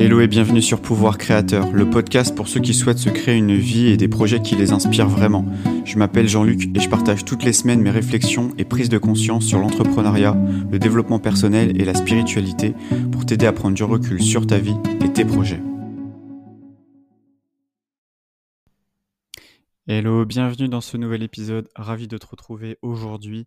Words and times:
Hello 0.00 0.20
et 0.20 0.28
bienvenue 0.28 0.62
sur 0.62 0.80
Pouvoir 0.80 1.18
Créateur, 1.18 1.72
le 1.72 1.90
podcast 1.90 2.32
pour 2.32 2.46
ceux 2.46 2.60
qui 2.60 2.72
souhaitent 2.72 2.98
se 2.98 3.08
créer 3.08 3.34
une 3.34 3.56
vie 3.56 3.88
et 3.88 3.96
des 3.96 4.06
projets 4.06 4.40
qui 4.40 4.54
les 4.54 4.70
inspirent 4.70 5.08
vraiment. 5.08 5.44
Je 5.84 5.98
m'appelle 5.98 6.28
Jean-Luc 6.28 6.68
et 6.76 6.78
je 6.78 6.88
partage 6.88 7.24
toutes 7.24 7.42
les 7.42 7.52
semaines 7.52 7.82
mes 7.82 7.90
réflexions 7.90 8.54
et 8.58 8.64
prises 8.64 8.90
de 8.90 8.98
conscience 8.98 9.44
sur 9.44 9.58
l'entrepreneuriat, 9.58 10.36
le 10.70 10.78
développement 10.78 11.18
personnel 11.18 11.80
et 11.80 11.84
la 11.84 11.94
spiritualité 11.94 12.74
pour 13.10 13.26
t'aider 13.26 13.46
à 13.46 13.52
prendre 13.52 13.74
du 13.74 13.82
recul 13.82 14.22
sur 14.22 14.46
ta 14.46 14.58
vie 14.58 14.76
et 15.04 15.12
tes 15.12 15.24
projets. 15.24 15.60
Hello, 19.90 20.26
bienvenue 20.26 20.68
dans 20.68 20.82
ce 20.82 20.98
nouvel 20.98 21.22
épisode. 21.22 21.66
Ravi 21.74 22.08
de 22.08 22.18
te 22.18 22.26
retrouver 22.26 22.76
aujourd'hui. 22.82 23.46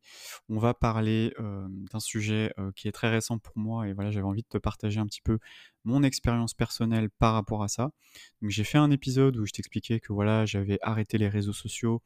On 0.50 0.58
va 0.58 0.74
parler 0.74 1.32
euh, 1.40 1.68
d'un 1.70 2.00
sujet 2.00 2.52
euh, 2.58 2.72
qui 2.76 2.88
est 2.88 2.92
très 2.92 3.12
récent 3.12 3.38
pour 3.38 3.60
moi 3.60 3.88
et 3.88 3.94
voilà, 3.94 4.10
j'avais 4.10 4.26
envie 4.26 4.42
de 4.42 4.48
te 4.48 4.58
partager 4.58 5.00
un 5.00 5.06
petit 5.06 5.22
peu 5.22 5.38
mon 5.84 6.04
expérience 6.04 6.54
personnelle 6.54 7.10
par 7.10 7.34
rapport 7.34 7.64
à 7.64 7.68
ça. 7.68 7.92
Donc 8.42 8.52
j'ai 8.52 8.64
fait 8.64 8.78
un 8.78 8.92
épisode 8.92 9.38
où 9.38 9.46
je 9.46 9.52
t'expliquais 9.52 10.00
que 10.00 10.14
voilà, 10.14 10.46
j'avais 10.46 10.80
arrêté 10.82 11.18
les 11.18 11.30
réseaux 11.30 11.54
sociaux. 11.54 12.02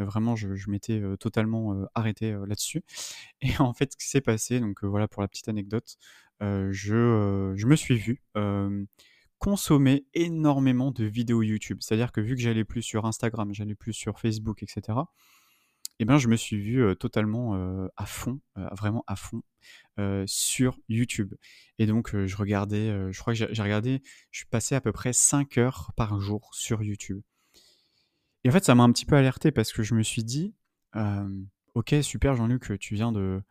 Euh, 0.00 0.04
vraiment, 0.04 0.36
je, 0.36 0.48
m'étais 0.70 1.02
totalement 1.20 1.76
arrêté 1.94 2.36
là-dessus. 2.46 2.82
Et 3.42 3.56
en 3.58 3.74
fait, 3.74 3.92
ce 3.92 3.96
qui 3.96 4.08
s'est 4.08 4.20
passé, 4.20 4.60
donc 4.60 4.84
voilà 4.84 5.08
pour 5.08 5.22
la 5.22 5.28
petite 5.28 5.48
anecdote, 5.48 5.96
je, 6.40 7.52
je 7.56 7.66
me 7.66 7.76
suis 7.76 7.96
vu 7.96 8.22
consommer 9.38 10.04
énormément 10.14 10.90
de 10.90 11.04
vidéos 11.04 11.42
YouTube. 11.42 11.78
C'est-à-dire 11.80 12.12
que 12.12 12.20
vu 12.20 12.34
que 12.34 12.42
j'allais 12.42 12.64
plus 12.64 12.82
sur 12.82 13.06
Instagram, 13.06 13.52
j'allais 13.54 13.74
plus 13.74 13.92
sur 13.92 14.18
Facebook, 14.18 14.62
etc., 14.62 14.98
eh 15.98 16.04
ben, 16.04 16.18
je 16.18 16.28
me 16.28 16.36
suis 16.36 16.58
vu 16.60 16.96
totalement 16.96 17.88
à 17.96 18.06
fond, 18.06 18.40
vraiment 18.72 19.04
à 19.06 19.16
fond, 19.16 19.42
sur 20.26 20.78
YouTube. 20.88 21.34
Et 21.78 21.86
donc, 21.86 22.16
je 22.16 22.36
regardais, 22.36 23.12
je 23.12 23.20
crois 23.20 23.34
que 23.34 23.52
j'ai 23.52 23.62
regardé, 23.62 24.02
je 24.30 24.38
suis 24.38 24.48
passé 24.48 24.74
à 24.74 24.80
peu 24.80 24.92
près 24.92 25.12
5 25.12 25.58
heures 25.58 25.92
par 25.96 26.20
jour 26.20 26.50
sur 26.52 26.82
YouTube. 26.82 27.20
Et 28.44 28.48
en 28.50 28.52
fait, 28.52 28.64
ça 28.64 28.74
m'a 28.74 28.84
un 28.84 28.92
petit 28.92 29.06
peu 29.06 29.16
alerté 29.16 29.50
parce 29.50 29.72
que 29.72 29.82
je 29.82 29.94
me 29.94 30.02
suis 30.02 30.22
dit, 30.22 30.54
ok, 31.74 31.94
super 32.02 32.34
Jean-Luc, 32.34 32.78
tu 32.78 32.94
viens 32.94 33.10
de, 33.12 33.42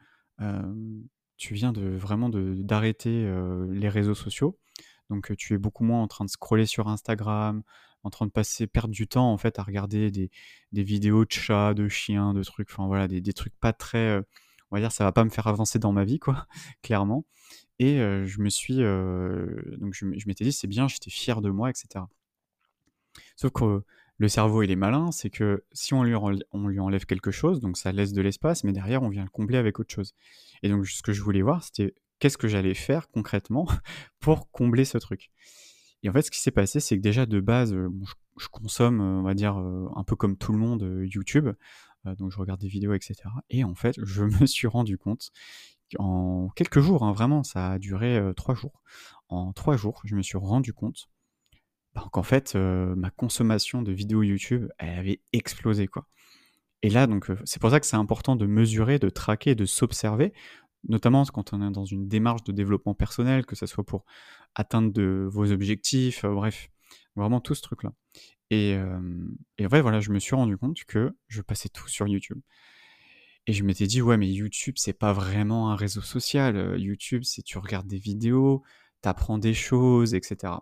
tu 1.37 1.53
viens 1.53 1.73
de 1.73 1.95
vraiment 1.97 2.29
d'arrêter 2.29 3.29
les 3.69 3.89
réseaux 3.89 4.15
sociaux. 4.15 4.57
Donc 5.09 5.35
tu 5.37 5.53
es 5.53 5.57
beaucoup 5.57 5.83
moins 5.83 6.01
en 6.01 6.07
train 6.07 6.25
de 6.25 6.29
scroller 6.29 6.65
sur 6.65 6.87
Instagram, 6.87 7.63
en 8.07 8.09
train 8.09 8.25
de 8.25 8.31
passer, 8.31 8.67
perdre 8.67 8.93
du 8.93 9.07
temps 9.07 9.31
en 9.31 9.37
fait 9.37 9.59
à 9.59 9.63
regarder 9.63 10.11
des, 10.11 10.29
vidéos 10.71 11.25
de 11.25 11.31
chats, 11.31 11.73
de 11.73 11.87
chiens, 11.87 12.33
de 12.33 12.43
trucs, 12.43 12.69
enfin 12.71 12.87
voilà, 12.87 13.07
des, 13.07 13.33
trucs 13.33 13.55
pas 13.59 13.73
très, 13.73 14.17
on 14.71 14.75
va 14.75 14.79
dire, 14.79 14.91
ça 14.91 15.03
va 15.03 15.11
pas 15.11 15.23
me 15.23 15.29
faire 15.29 15.47
avancer 15.47 15.79
dans 15.79 15.91
ma 15.91 16.03
vie, 16.05 16.19
quoi, 16.19 16.47
clairement. 16.81 17.25
Et 17.79 17.97
je 17.97 18.39
me 18.41 18.49
suis, 18.49 18.77
donc 18.77 19.93
je, 19.93 20.05
m'étais 20.05 20.43
dit, 20.43 20.51
c'est 20.51 20.67
bien, 20.67 20.87
j'étais 20.87 21.11
fier 21.11 21.41
de 21.41 21.49
moi, 21.49 21.69
etc. 21.69 22.05
Sauf 23.35 23.51
que 23.51 23.83
le 24.17 24.27
cerveau, 24.27 24.63
il 24.63 24.71
est 24.71 24.75
malin, 24.75 25.11
c'est 25.11 25.29
que 25.29 25.63
si 25.73 25.93
on 25.93 26.03
lui, 26.03 26.15
on 26.15 26.67
lui 26.67 26.79
enlève 26.79 27.05
quelque 27.05 27.29
chose, 27.29 27.59
donc 27.59 27.77
ça 27.77 27.91
laisse 27.91 28.13
de 28.13 28.21
l'espace, 28.21 28.63
mais 28.63 28.71
derrière, 28.71 29.03
on 29.03 29.09
vient 29.09 29.23
le 29.23 29.29
combler 29.29 29.57
avec 29.57 29.79
autre 29.79 29.93
chose. 29.93 30.15
Et 30.63 30.69
donc, 30.69 30.87
ce 30.87 31.03
que 31.03 31.13
je 31.13 31.21
voulais 31.21 31.43
voir, 31.43 31.63
c'était 31.63 31.93
qu'est-ce 32.19 32.37
que 32.37 32.47
j'allais 32.47 32.73
faire 32.73 33.09
concrètement 33.09 33.67
pour 34.19 34.49
combler 34.49 34.85
ce 34.85 34.97
truc. 34.97 35.29
Et 36.07 36.09
en 36.09 36.13
fait, 36.13 36.21
ce 36.21 36.31
qui 36.31 36.39
s'est 36.39 36.51
passé, 36.51 36.79
c'est 36.79 36.95
que 36.95 37.01
déjà 37.01 37.25
de 37.25 37.41
base, 37.41 37.73
euh, 37.73 37.89
je, 38.37 38.47
consomme, 38.47 39.01
euh, 39.01 39.19
on 39.19 39.23
va 39.23 39.33
dire, 39.33 39.59
euh, 39.59 39.89
un 39.93 40.05
peu 40.05 40.15
comme 40.15 40.37
tout 40.37 40.53
le 40.53 40.57
monde, 40.57 40.89
YouTube. 41.03 41.49
donc 42.05 42.31
je 42.31 42.37
regarde 42.37 42.61
des 42.61 42.69
vidéos, 42.69 42.93
etc. 42.93 43.15
Et 43.49 43.65
en 43.65 43.75
fait, 43.75 43.93
je 44.01 44.23
me 44.23 44.45
suis 44.45 44.67
rendu 44.67 44.97
compte 44.97 45.31
en 45.99 46.47
quelques 46.55 46.79
jours, 46.79 47.03
hein, 47.03 47.11
vraiment, 47.11 47.43
ça 47.43 47.71
a 47.71 47.77
duré 47.77 48.21
trois 48.37 48.55
jours. 48.55 48.81
En 49.27 49.51
trois 49.51 49.75
jours, 49.75 50.01
je 50.05 50.15
me 50.15 50.21
suis 50.21 50.37
rendu 50.37 50.71
compte 50.71 51.09
bah, 51.93 52.07
qu'en 52.13 52.23
fait, 52.23 52.55
ma 52.55 53.09
consommation 53.09 53.81
de 53.81 53.91
vidéos 53.91 54.23
YouTube, 54.23 54.69
elle 54.77 54.97
avait 54.97 55.21
explosé. 55.33 55.89
Et 56.83 56.89
là, 56.89 57.05
donc, 57.05 57.29
c'est 57.43 57.59
pour 57.59 57.71
ça 57.71 57.81
que 57.81 57.85
c'est 57.85 57.97
important 57.97 58.37
de 58.37 58.45
mesurer, 58.45 58.97
de 58.97 59.09
traquer, 59.09 59.55
de 59.55 59.65
s'observer 59.65 60.31
notamment 60.87 61.23
quand 61.25 61.53
on 61.53 61.67
est 61.67 61.71
dans 61.71 61.85
une 61.85 62.07
démarche 62.07 62.43
de 62.43 62.51
développement 62.51 62.93
personnel, 62.93 63.45
que 63.45 63.55
ce 63.55 63.65
soit 63.65 63.83
pour 63.83 64.05
atteindre 64.57 64.91
de 64.91 65.27
vos 65.31 65.51
objectifs, 65.51 66.25
euh, 66.25 66.33
bref, 66.33 66.69
vraiment 67.15 67.39
tout 67.39 67.55
ce 67.55 67.61
truc-là. 67.61 67.93
Et, 68.49 68.73
euh, 68.73 68.99
en 69.61 69.69
fait, 69.69 69.81
voilà, 69.81 69.99
je 69.99 70.11
me 70.11 70.19
suis 70.19 70.35
rendu 70.35 70.57
compte 70.57 70.83
que 70.85 71.15
je 71.27 71.41
passais 71.41 71.69
tout 71.69 71.87
sur 71.87 72.07
YouTube. 72.07 72.41
Et 73.45 73.53
je 73.53 73.63
m'étais 73.63 73.87
dit, 73.87 74.01
ouais, 74.01 74.17
mais 74.17 74.29
YouTube, 74.29 74.75
c'est 74.77 74.93
pas 74.93 75.13
vraiment 75.13 75.71
un 75.71 75.75
réseau 75.75 76.01
social. 76.01 76.57
Euh, 76.57 76.77
YouTube, 76.77 77.23
c'est 77.23 77.43
tu 77.43 77.57
regardes 77.59 77.87
des 77.87 77.99
vidéos, 77.99 78.63
t'apprends 79.01 79.37
des 79.37 79.53
choses, 79.53 80.15
etc. 80.15 80.53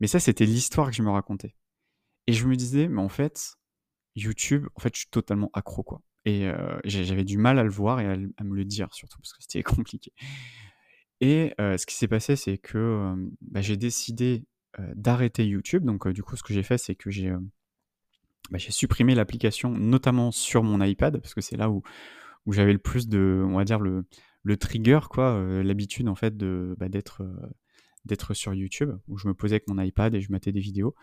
Mais 0.00 0.06
ça, 0.06 0.18
c'était 0.18 0.46
l'histoire 0.46 0.88
que 0.90 0.96
je 0.96 1.02
me 1.02 1.10
racontais. 1.10 1.54
Et 2.26 2.32
je 2.32 2.46
me 2.46 2.56
disais, 2.56 2.88
mais 2.88 3.02
en 3.02 3.08
fait, 3.08 3.56
YouTube, 4.16 4.66
en 4.74 4.80
fait, 4.80 4.94
je 4.94 5.00
suis 5.00 5.10
totalement 5.10 5.50
accro, 5.52 5.82
quoi. 5.82 6.00
Et 6.24 6.48
j'avais 6.84 7.24
du 7.24 7.36
mal 7.36 7.58
à 7.58 7.64
le 7.64 7.70
voir 7.70 7.98
et 7.98 8.06
à, 8.06 8.44
me 8.44 8.54
le 8.54 8.64
dire 8.64 8.94
surtout 8.94 9.18
parce 9.18 9.32
que 9.32 9.42
c'était 9.42 9.62
compliqué. 9.64 10.12
Et 11.22 11.54
ce 11.58 11.86
qui 11.86 11.94
s'est 11.94 12.08
passé, 12.08 12.34
c'est 12.34 12.58
que 12.58 13.14
bah, 13.42 13.60
j'ai 13.60 13.76
décidé 13.76 14.42
d'arrêter 14.96 15.46
YouTube. 15.46 15.84
Donc 15.84 16.08
du 16.08 16.22
coup, 16.24 16.36
ce 16.36 16.42
que 16.42 16.52
j'ai 16.52 16.64
fait, 16.64 16.78
c'est 16.78 16.96
que 16.96 17.12
j'ai 17.12 17.32
bah, 18.50 18.58
supprimé 18.58 19.14
l'application, 19.14 19.70
notamment 19.70 20.32
sur 20.32 20.64
mon 20.64 20.82
iPad, 20.82 21.20
parce 21.20 21.32
que 21.32 21.40
c'est 21.40 21.56
là 21.56 21.70
où, 21.70 21.82
j'avais 22.48 22.72
le 22.72 22.80
plus 22.80 23.06
de, 23.06 23.40
on 23.46 23.56
va 23.56 23.64
dire, 23.64 23.78
le, 23.78 24.04
trigger, 24.56 24.98
quoi, 25.08 25.40
l'habitude 25.62 26.08
en 26.08 26.16
fait 26.16 26.36
bah, 26.36 26.88
d'être 26.88 28.34
sur 28.34 28.52
YouTube, 28.52 28.90
où 29.06 29.16
je 29.16 29.28
me 29.28 29.34
posais 29.34 29.54
avec 29.54 29.68
mon 29.68 29.80
iPad 29.80 30.12
et 30.16 30.20
je 30.20 30.32
mettais 30.32 30.50
des 30.50 30.58
vidéos. 30.58 30.96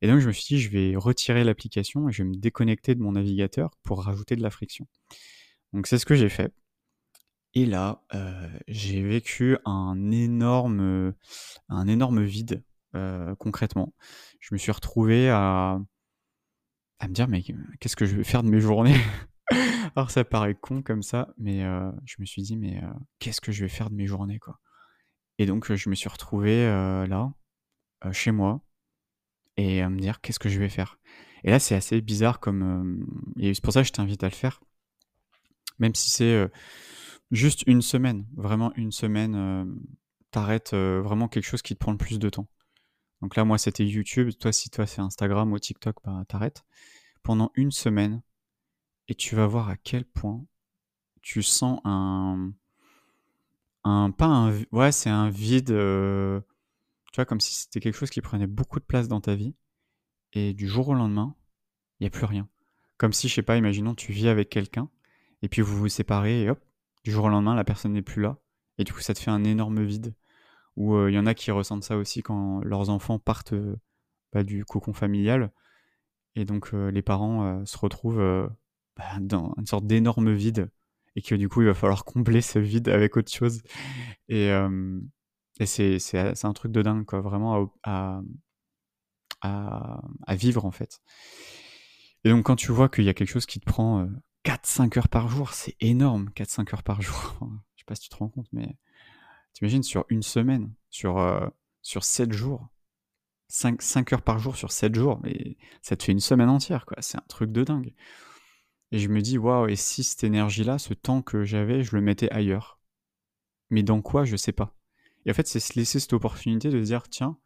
Et 0.00 0.06
donc, 0.06 0.20
je 0.20 0.28
me 0.28 0.32
suis 0.32 0.54
dit, 0.54 0.60
je 0.60 0.70
vais 0.70 0.96
retirer 0.96 1.44
l'application 1.44 2.08
et 2.08 2.12
je 2.12 2.22
vais 2.22 2.28
me 2.28 2.34
déconnecter 2.34 2.94
de 2.94 3.02
mon 3.02 3.12
navigateur 3.12 3.70
pour 3.82 4.02
rajouter 4.02 4.34
de 4.34 4.42
la 4.42 4.50
friction. 4.50 4.86
Donc, 5.74 5.86
c'est 5.86 5.98
ce 5.98 6.06
que 6.06 6.14
j'ai 6.14 6.28
fait. 6.30 6.52
Et 7.54 7.66
là, 7.66 8.02
euh, 8.14 8.48
j'ai 8.68 9.02
vécu 9.02 9.56
un 9.64 10.10
énorme, 10.10 11.14
un 11.68 11.88
énorme 11.88 12.22
vide, 12.22 12.62
euh, 12.94 13.34
concrètement. 13.36 13.94
Je 14.40 14.54
me 14.54 14.58
suis 14.58 14.72
retrouvé 14.72 15.30
à, 15.30 15.78
me 17.02 17.12
dire, 17.12 17.28
mais 17.28 17.42
qu'est-ce 17.80 17.96
que 17.96 18.06
je 18.06 18.16
vais 18.16 18.24
faire 18.24 18.42
de 18.42 18.48
mes 18.48 18.60
journées? 18.60 18.96
Alors, 19.96 20.10
ça 20.10 20.24
paraît 20.24 20.54
con 20.54 20.82
comme 20.82 21.02
ça, 21.02 21.28
mais 21.38 21.64
euh, 21.64 21.90
je 22.04 22.16
me 22.18 22.26
suis 22.26 22.42
dit, 22.42 22.56
mais 22.56 22.82
qu'est-ce 23.18 23.40
que 23.40 23.52
je 23.52 23.64
vais 23.64 23.70
faire 23.70 23.90
de 23.90 23.94
mes 23.94 24.06
journées, 24.06 24.38
quoi? 24.38 24.58
Et 25.38 25.46
donc, 25.46 25.72
je 25.72 25.88
me 25.88 25.94
suis 25.94 26.08
retrouvé 26.08 26.66
là, 26.66 27.32
chez 28.12 28.32
moi, 28.32 28.60
et 29.56 29.82
à 29.82 29.90
me 29.90 29.98
dire 29.98 30.20
qu'est-ce 30.20 30.38
que 30.38 30.48
je 30.48 30.58
vais 30.58 30.68
faire? 30.68 30.98
Et 31.44 31.50
là, 31.50 31.58
c'est 31.58 31.74
assez 31.74 32.00
bizarre 32.00 32.40
comme. 32.40 32.62
Euh, 32.62 33.42
et 33.42 33.54
c'est 33.54 33.62
pour 33.62 33.72
ça 33.72 33.82
que 33.82 33.88
je 33.88 33.92
t'invite 33.92 34.22
à 34.22 34.28
le 34.28 34.34
faire. 34.34 34.60
Même 35.78 35.94
si 35.94 36.10
c'est 36.10 36.32
euh, 36.32 36.48
juste 37.30 37.64
une 37.66 37.82
semaine, 37.82 38.26
vraiment 38.36 38.72
une 38.74 38.92
semaine, 38.92 39.34
euh, 39.34 39.64
t'arrêtes 40.30 40.74
vraiment 40.74 41.28
quelque 41.28 41.44
chose 41.44 41.62
qui 41.62 41.74
te 41.74 41.80
prend 41.80 41.92
le 41.92 41.98
plus 41.98 42.18
de 42.18 42.28
temps. 42.28 42.48
Donc 43.22 43.36
là, 43.36 43.44
moi, 43.44 43.58
c'était 43.58 43.86
YouTube. 43.86 44.30
Toi, 44.38 44.52
si 44.52 44.70
toi, 44.70 44.86
c'est 44.86 45.00
Instagram 45.00 45.52
ou 45.52 45.58
TikTok, 45.58 45.96
bah, 46.04 46.24
t'arrêtes. 46.28 46.64
Pendant 47.22 47.50
une 47.54 47.72
semaine, 47.72 48.22
et 49.08 49.14
tu 49.14 49.34
vas 49.34 49.46
voir 49.46 49.68
à 49.68 49.76
quel 49.76 50.04
point 50.04 50.44
tu 51.22 51.42
sens 51.42 51.80
un. 51.84 52.52
un 53.84 54.10
pas 54.10 54.26
un. 54.26 54.62
Ouais, 54.70 54.92
c'est 54.92 55.10
un 55.10 55.30
vide 55.30 55.72
tu 57.12 57.16
vois, 57.16 57.24
comme 57.24 57.40
si 57.40 57.54
c'était 57.54 57.80
quelque 57.80 57.96
chose 57.96 58.10
qui 58.10 58.20
prenait 58.20 58.46
beaucoup 58.46 58.80
de 58.80 58.84
place 58.84 59.08
dans 59.08 59.20
ta 59.20 59.34
vie. 59.34 59.54
Et 60.32 60.52
du 60.52 60.68
jour 60.68 60.88
au 60.88 60.94
lendemain, 60.94 61.34
il 61.98 62.04
n'y 62.04 62.06
a 62.06 62.10
plus 62.10 62.26
rien. 62.26 62.48
Comme 62.98 63.12
si, 63.12 63.28
je 63.28 63.34
sais 63.34 63.42
pas, 63.42 63.56
imaginons, 63.56 63.94
tu 63.94 64.12
vis 64.12 64.28
avec 64.28 64.50
quelqu'un, 64.50 64.90
et 65.42 65.48
puis 65.48 65.62
vous 65.62 65.76
vous 65.76 65.88
séparez, 65.88 66.42
et 66.42 66.50
hop, 66.50 66.62
du 67.08 67.14
jour 67.14 67.24
au 67.24 67.28
lendemain, 67.30 67.54
la 67.54 67.64
personne 67.64 67.94
n'est 67.94 68.02
plus 68.02 68.20
là. 68.20 68.36
Et 68.76 68.84
du 68.84 68.92
coup, 68.92 69.00
ça 69.00 69.14
te 69.14 69.18
fait 69.18 69.30
un 69.30 69.42
énorme 69.42 69.82
vide. 69.82 70.14
Euh, 70.76 71.10
il 71.10 71.14
y 71.14 71.18
en 71.18 71.24
a 71.24 71.32
qui 71.32 71.50
ressentent 71.50 71.82
ça 71.82 71.96
aussi 71.96 72.22
quand 72.22 72.60
leurs 72.60 72.90
enfants 72.90 73.18
partent 73.18 73.54
euh, 73.54 73.76
bah, 74.30 74.44
du 74.44 74.66
cocon 74.66 74.92
familial. 74.92 75.50
Et 76.36 76.44
donc, 76.44 76.74
euh, 76.74 76.90
les 76.90 77.00
parents 77.00 77.64
se 77.64 77.78
retrouvent 77.78 78.50
bah, 78.94 79.20
dans 79.22 79.54
une 79.56 79.64
sorte 79.64 79.86
d'énorme 79.86 80.34
vide. 80.34 80.70
Et 81.16 81.22
que 81.22 81.34
du 81.34 81.48
coup, 81.48 81.62
il 81.62 81.68
va 81.68 81.72
falloir 81.72 82.04
combler 82.04 82.42
ce 82.42 82.58
vide 82.58 82.90
avec 82.90 83.16
autre 83.16 83.32
chose. 83.32 83.62
Et, 84.28 84.52
c'est 85.64 86.44
un 86.44 86.52
truc 86.52 86.72
de 86.72 86.82
dingue, 86.82 87.06
quoi, 87.06 87.22
vraiment 87.22 87.72
à, 87.82 88.20
vivre 90.28 90.66
en 90.66 90.72
fait. 90.72 91.00
Et 92.24 92.28
donc 92.28 92.44
quand 92.44 92.56
tu 92.56 92.70
vois 92.70 92.90
qu'il 92.90 93.04
y 93.04 93.08
a 93.08 93.14
quelque 93.14 93.30
chose 93.30 93.46
qui 93.46 93.60
te 93.60 93.64
prend 93.64 94.06
4-5 94.44 94.98
heures 94.98 95.08
par 95.08 95.28
jour, 95.28 95.52
c'est 95.52 95.76
énorme, 95.80 96.30
4-5 96.34 96.74
heures 96.74 96.82
par 96.82 97.02
jour. 97.02 97.38
Je 97.76 97.80
sais 97.80 97.84
pas 97.86 97.94
si 97.94 98.02
tu 98.02 98.08
te 98.08 98.16
rends 98.16 98.28
compte, 98.28 98.48
mais 98.52 98.76
t'imagines 99.52 99.82
sur 99.82 100.04
une 100.08 100.22
semaine, 100.22 100.72
sur, 100.90 101.52
sur 101.82 102.04
7 102.04 102.32
jours, 102.32 102.68
5, 103.48 103.80
5 103.80 104.12
heures 104.12 104.22
par 104.22 104.38
jour 104.38 104.56
sur 104.56 104.70
7 104.70 104.94
jours, 104.94 105.20
mais 105.22 105.56
ça 105.82 105.96
te 105.96 106.04
fait 106.04 106.12
une 106.12 106.20
semaine 106.20 106.50
entière, 106.50 106.86
quoi. 106.86 106.98
C'est 107.00 107.16
un 107.16 107.24
truc 107.28 107.50
de 107.50 107.64
dingue. 107.64 107.94
Et 108.92 108.98
je 108.98 109.08
me 109.08 109.20
dis, 109.20 109.38
waouh, 109.38 109.68
et 109.68 109.76
si 109.76 110.04
cette 110.04 110.24
énergie-là, 110.24 110.78
ce 110.78 110.94
temps 110.94 111.22
que 111.22 111.44
j'avais, 111.44 111.82
je 111.82 111.94
le 111.94 112.02
mettais 112.02 112.30
ailleurs? 112.30 112.78
Mais 113.70 113.82
dans 113.82 114.00
quoi, 114.00 114.24
je 114.24 114.36
sais 114.36 114.52
pas. 114.52 114.74
Et 115.26 115.30
en 115.30 115.34
fait, 115.34 115.46
c'est 115.46 115.60
se 115.60 115.78
laisser 115.78 116.00
cette 116.00 116.12
opportunité 116.14 116.70
de 116.70 116.80
dire, 116.80 117.08
tiens, 117.08 117.38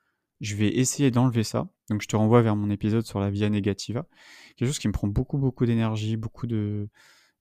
je 0.43 0.57
vais 0.57 0.69
essayer 0.69 1.11
d'enlever 1.11 1.45
ça. 1.45 1.69
Donc 1.89 2.03
je 2.03 2.09
te 2.09 2.17
renvoie 2.17 2.43
vers 2.43 2.57
mon 2.57 2.69
épisode 2.69 3.07
sur 3.07 3.21
la 3.21 3.31
via 3.31 3.49
negativa, 3.49 4.07
quelque 4.57 4.69
chose 4.69 4.79
qui 4.79 4.89
me 4.89 4.93
prend 4.93 5.09
beaucoup, 5.09 5.39
beaucoup 5.39 5.65
d'énergie, 5.65 6.17
beaucoup 6.17 6.47
de, 6.47 6.89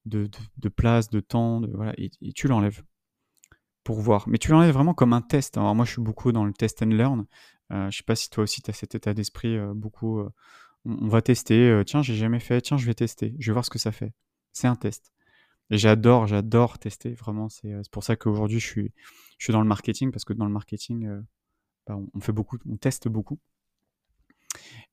de, 0.06 0.30
place, 0.69 1.09
de 1.09 1.19
temps, 1.19 1.62
voilà, 1.74 1.94
et, 1.98 2.09
tu 2.33 2.48
l'enlèves 2.48 2.83
pour 3.83 4.00
voir. 4.00 4.30
Mais 4.30 4.38
tu 4.38 4.51
l'enlèves 4.51 4.74
vraiment 4.74 4.94
comme 4.94 5.13
un 5.13 5.21
test. 5.21 5.57
Alors 5.57 5.75
moi, 5.75 5.86
je 5.86 5.92
suis 5.92 6.01
beaucoup 6.01 6.31
dans 6.31 6.45
le 6.45 6.53
test 6.53 6.83
and 6.83 6.88
learn. 6.88 7.25
Euh, 7.71 7.89
je 7.89 7.98
sais 7.98 8.03
pas 8.03 8.15
si 8.15 8.30
toi 8.30 8.44
aussi, 8.44 8.62
tu 8.62 8.69
as 8.69 8.74
cet 8.74 8.94
état 8.94 9.13
d'esprit 9.13 9.57
euh, 9.57 9.74
beaucoup. 9.74 10.19
Euh, 10.19 10.30
on, 10.86 11.07
va 11.07 11.21
tester. 11.21 11.81
tiens, 11.86 12.03
j'ai 12.03 12.15
jamais 12.15 12.39
fait. 12.39 12.62
Tiens, 12.62 12.77
je 12.77 12.86
vais 12.86 12.94
tester. 12.94 13.36
Je 13.39 13.51
vais 13.51 13.53
voir 13.53 13.65
ce 13.65 13.71
que 13.71 13.80
ça 13.80 13.92
fait. 13.92 14.13
C'est 14.51 14.68
un 14.68 14.75
test. 14.75 15.12
Et 15.71 15.77
j'adore, 15.77 16.27
j'adore 16.27 16.77
tester. 16.77 17.13
Vraiment, 17.13 17.50
c'est 17.50 17.89
pour 17.92 18.03
ça 18.03 18.15
qu'aujourd'hui, 18.15 18.59
je 18.59 18.68
suis, 18.68 18.94
je 19.38 19.45
suis 19.45 19.53
dans 19.53 19.62
le 19.62 19.68
marketing 19.68 20.12
parce 20.12 20.25
que 20.25 20.33
dans 20.33 20.45
le 20.45 20.51
marketing, 20.51 21.24
on, 21.87 22.19
fait 22.19 22.31
beaucoup, 22.31 22.57
on 22.69 22.77
teste 22.77 23.07
beaucoup. 23.07 23.39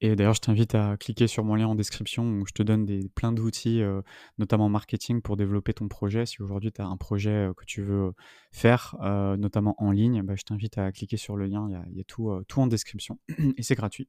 Et 0.00 0.14
d'ailleurs, 0.14 0.35
je 0.35 0.40
t'invite 0.40 0.75
à 0.75 0.96
cliquer 0.96 1.26
sur 1.26 1.44
mon 1.44 1.56
lien 1.56 1.67
en 1.67 1.75
description 1.75 2.25
où 2.25 2.46
je 2.46 2.52
te 2.52 2.62
donne 2.62 2.85
des, 2.85 3.08
plein 3.08 3.32
d'outils, 3.32 3.82
euh, 3.82 4.00
notamment 4.38 4.69
marketing, 4.69 5.20
pour 5.23 5.37
développer 5.37 5.75
ton 5.75 5.88
projet. 5.88 6.25
Si 6.26 6.40
aujourd'hui 6.40 6.70
tu 6.70 6.81
as 6.81 6.87
un 6.87 6.96
projet 6.96 7.49
euh, 7.49 7.55
que 7.55 7.64
tu 7.64 7.82
veux 7.82 8.12
faire, 8.52 8.96
euh, 9.02 9.37
notamment 9.37 9.75
en 9.79 9.90
ligne, 9.90 10.23
bah, 10.23 10.35
je 10.37 10.43
t'invite 10.43 10.79
à 10.79 10.93
cliquer 10.93 11.17
sur 11.17 11.37
le 11.37 11.46
lien. 11.46 11.69
Il 11.90 11.96
y 11.96 12.00
a, 12.00 12.05
tout, 12.05 12.31
tout, 12.46 12.61
en 12.61 12.69
description 12.69 13.19
et 13.56 13.62
c'est 13.62 13.75
gratuit. 13.75 14.08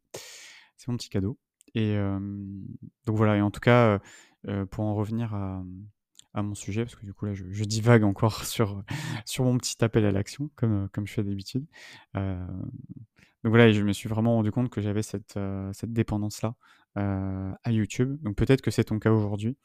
C'est 0.77 0.89
mon 0.89 0.97
petit 0.97 1.09
cadeau. 1.09 1.39
Et 1.75 1.97
donc 3.05 3.15
voilà, 3.15 3.37
et 3.37 3.41
en 3.41 3.51
tout 3.51 3.59
cas, 3.59 3.99
pour 4.71 4.85
en 4.85 4.95
revenir 4.95 5.35
à, 5.35 5.63
à, 6.39 6.43
mon 6.43 6.55
sujet, 6.55 6.83
parce 6.83 6.95
que 6.95 7.05
du 7.05 7.13
coup 7.13 7.25
là 7.25 7.33
je, 7.33 7.45
je 7.49 7.63
divague 7.63 8.03
encore 8.03 8.43
sur, 8.45 8.83
sur 9.25 9.43
mon 9.43 9.57
petit 9.57 9.83
appel 9.83 10.05
à 10.05 10.11
l'action, 10.11 10.49
comme, 10.55 10.89
comme 10.89 11.07
je 11.07 11.13
fais 11.13 11.23
d'habitude. 11.23 11.65
Donc 13.43 13.51
voilà, 13.51 13.71
je 13.71 13.81
me 13.81 13.93
suis 13.93 14.09
vraiment 14.09 14.35
rendu 14.35 14.51
compte 14.51 14.69
que 14.69 14.81
j'avais 14.81 15.01
cette, 15.01 15.37
euh, 15.37 15.71
cette 15.73 15.93
dépendance-là 15.93 16.55
euh, 16.97 17.51
à 17.63 17.71
YouTube. 17.71 18.21
Donc 18.21 18.35
peut-être 18.35 18.61
que 18.61 18.71
c'est 18.71 18.85
ton 18.85 18.99
cas 18.99 19.11
aujourd'hui. 19.11 19.57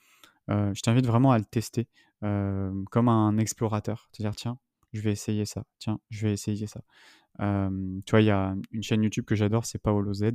Euh, 0.50 0.72
je 0.74 0.82
t'invite 0.82 1.06
vraiment 1.06 1.32
à 1.32 1.38
le 1.38 1.44
tester 1.44 1.88
comme 2.20 3.08
un 3.10 3.36
explorateur. 3.36 4.08
Te 4.12 4.22
dire, 4.22 4.34
tiens, 4.34 4.58
je 4.94 5.02
vais 5.02 5.12
essayer 5.12 5.44
ça. 5.44 5.64
Tiens, 5.78 6.00
je 6.08 6.26
vais 6.26 6.32
essayer 6.32 6.66
ça. 6.66 6.80
tu 7.38 8.10
vois, 8.10 8.22
il 8.22 8.26
y 8.26 8.30
a 8.30 8.56
une 8.70 8.82
chaîne 8.82 9.02
YouTube 9.02 9.26
que 9.26 9.34
j'adore, 9.34 9.66
c'est 9.66 9.78
Paolo 9.78 10.14
Z. 10.14 10.30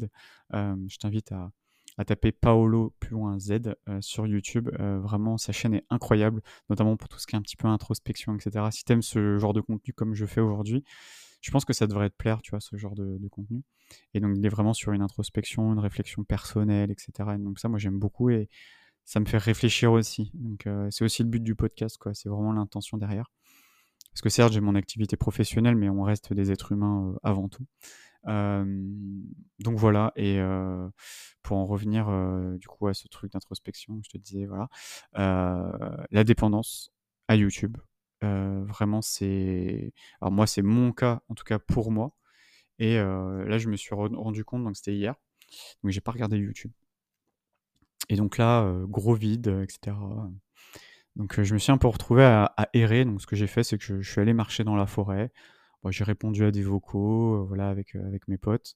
je 0.53 0.97
t'invite 1.00 1.31
à, 1.31 1.51
à, 2.00 2.06
taper 2.06 2.31
Paolo 2.31 2.94
plus 3.00 3.12
loin 3.12 3.38
Z 3.40 3.75
sur 4.00 4.25
YouTube. 4.25 4.69
vraiment, 4.78 5.38
sa 5.38 5.51
chaîne 5.51 5.74
est 5.74 5.86
incroyable, 5.90 6.42
notamment 6.69 6.98
pour 6.98 7.10
tout 7.10 7.19
ce 7.19 7.28
qui 7.28 7.36
est 7.36 7.38
un 7.38 7.42
petit 7.42 7.57
peu 7.57 7.68
introspection, 7.68 8.36
etc. 8.36 8.66
Si 8.72 8.84
tu 8.84 8.94
aimes 8.94 9.01
ce 9.01 9.38
genre 9.38 9.54
de 9.54 9.62
contenu 9.62 9.94
comme 9.94 10.13
je 10.16 10.25
fais 10.25 10.42
aujourd'hui, 10.42 10.84
je 11.42 11.51
pense 11.51 11.66
que 11.66 11.74
ça 11.74 11.88
devrait 11.88 12.10
te 12.10 12.16
plaire, 12.16 12.42
tu 12.42 12.51
vois, 12.51 12.60
ce 12.60 12.75
genre 12.75 12.96
de, 12.96 13.28
contenu. 13.30 13.63
Et 14.13 14.19
donc, 14.19 14.36
il 14.38 14.46
est 14.46 14.50
vraiment 14.50 14.74
sur 14.74 14.92
une 14.92 15.01
introspection, 15.01 15.72
une 15.72 15.80
réflexion 15.80 16.24
personnelle, 16.24 16.92
etc. 16.92 17.12
Et 17.36 17.38
donc, 17.38 17.60
ça, 17.60 17.69
moi, 17.69 17.80
j'aime 17.80 17.98
beaucoup 17.98 18.30
et 18.30 18.50
ça 19.06 19.19
me 19.19 19.25
fait 19.25 19.38
réfléchir 19.38 19.92
aussi. 19.92 20.31
Donc, 20.34 20.68
euh, 20.68 20.90
c'est 20.92 21.04
aussi 21.04 21.24
le 21.24 21.30
but 21.30 21.42
du 21.42 21.56
podcast, 21.56 21.98
quoi. 21.98 22.13
C'est 22.13 22.30
vraiment 22.30 22.51
l'intention 22.51 22.98
derrière. 22.98 23.31
Parce 24.12 24.22
que 24.22 24.30
certes, 24.30 24.54
j'ai 24.54 24.60
mon 24.60 24.75
activité 24.75 25.16
professionnelle, 25.16 25.75
mais 25.75 25.90
on 25.90 26.04
reste 26.04 26.34
des 26.34 26.51
êtres 26.51 26.74
humains 26.74 27.13
euh, 27.13 27.19
avant 27.24 27.48
tout. 27.48 27.66
Donc 28.25 29.77
voilà, 29.77 30.12
et 30.16 30.39
pour 31.42 31.57
en 31.57 31.66
revenir 31.66 32.07
du 32.57 32.68
coup 32.68 32.88
à 32.88 32.94
ce 32.94 33.07
truc 33.07 33.31
d'introspection, 33.31 34.00
je 34.04 34.10
te 34.10 34.18
disais, 34.18 34.45
voilà, 34.45 34.69
la 36.12 36.24
dépendance 36.24 36.92
à 37.27 37.36
YouTube, 37.36 37.77
vraiment, 38.21 39.01
c'est. 39.01 39.94
Alors, 40.21 40.31
moi, 40.31 40.48
c'est 40.48 40.62
mon 40.62 40.92
cas, 40.92 41.21
en 41.30 41.36
tout 41.36 41.45
cas 41.45 41.60
pour 41.60 41.92
moi. 41.92 42.16
Et 42.80 42.98
là, 42.98 43.57
je 43.57 43.69
me 43.69 43.75
suis 43.75 43.95
rendu 43.95 44.44
compte, 44.45 44.63
donc 44.63 44.75
c'était 44.75 44.95
hier. 44.95 45.15
Donc, 45.83 45.92
j'ai 45.92 46.01
pas 46.01 46.12
regardé 46.12 46.38
YouTube. 46.38 46.72
Et 48.10 48.15
donc 48.15 48.38
là, 48.38 48.72
gros 48.88 49.13
vide, 49.13 49.48
etc. 49.63 49.95
Donc, 51.15 51.42
je 51.42 51.54
me 51.54 51.60
suis 51.60 51.72
un 51.72 51.77
peu 51.77 51.88
retrouvé 51.88 52.24
à, 52.24 52.54
errer. 52.74 53.06
Donc, 53.06 53.22
ce 53.22 53.27
que 53.27 53.36
j'ai 53.36 53.48
fait, 53.48 53.63
c'est 53.63 53.77
que 53.77 53.83
je, 53.83 54.10
suis 54.10 54.22
allé 54.22 54.33
marcher 54.33 54.63
dans 54.63 54.75
la 54.75 54.86
forêt. 54.86 55.31
J'ai 55.89 56.03
répondu 56.03 56.43
à 56.43 56.51
des 56.51 56.63
vocaux, 56.63 57.45
voilà, 57.45 57.69
avec, 57.69 57.95
avec 57.95 58.27
mes 58.27 58.37
potes. 58.37 58.75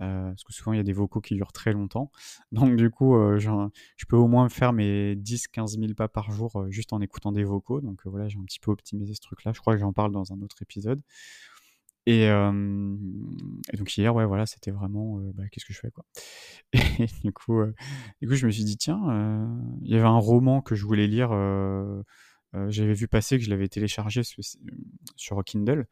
Euh, 0.00 0.30
parce 0.30 0.44
que 0.44 0.52
souvent 0.52 0.72
il 0.72 0.78
y 0.78 0.80
a 0.80 0.84
des 0.84 0.94
vocaux 0.94 1.20
qui 1.20 1.34
durent 1.34 1.52
très 1.52 1.72
longtemps. 1.72 2.10
Donc 2.52 2.76
du 2.76 2.90
coup, 2.90 3.16
euh, 3.16 3.38
je 3.38 4.06
peux 4.08 4.16
au 4.16 4.28
moins 4.28 4.48
faire 4.48 4.72
mes 4.72 5.14
10-15 5.16 5.78
000 5.78 5.94
pas 5.94 6.08
par 6.08 6.30
jour 6.30 6.56
euh, 6.56 6.70
juste 6.70 6.92
en 6.92 7.00
écoutant 7.00 7.32
des 7.32 7.44
vocaux. 7.44 7.80
Donc 7.80 8.00
voilà, 8.06 8.28
j'ai 8.28 8.38
un 8.38 8.44
petit 8.44 8.60
peu 8.60 8.70
optimisé 8.70 9.14
ce 9.14 9.20
truc-là. 9.20 9.52
Je 9.54 9.60
crois 9.60 9.74
que 9.74 9.80
j'en 9.80 9.92
parle 9.92 10.12
dans 10.12 10.32
un 10.32 10.40
autre 10.40 10.62
épisode. 10.62 11.00
Et, 12.06 12.28
donc 12.28 13.96
hier, 13.96 14.12
ouais, 14.12 14.24
voilà, 14.24 14.44
c'était 14.44 14.72
vraiment, 14.72 15.20
bah, 15.34 15.44
qu'est-ce 15.52 15.64
que 15.64 15.72
je 15.72 15.78
fais 15.78 15.92
quoi? 15.92 16.04
Et 16.72 17.06
du 17.22 17.32
coup, 17.32 17.62
du 18.20 18.26
coup, 18.26 18.34
je 18.34 18.46
me 18.46 18.50
suis 18.50 18.64
dit 18.64 18.76
tiens, 18.76 18.98
il 19.82 19.90
y 19.90 19.94
avait 19.94 20.08
un 20.08 20.18
roman 20.18 20.60
que 20.60 20.74
je 20.74 20.86
voulais 20.86 21.06
lire. 21.06 21.30
J'avais 22.68 22.94
vu 22.94 23.08
passer 23.08 23.38
que 23.38 23.44
je 23.44 23.50
l'avais 23.50 23.68
téléchargé 23.68 24.22
sur 25.16 25.44
Kindle 25.44 25.86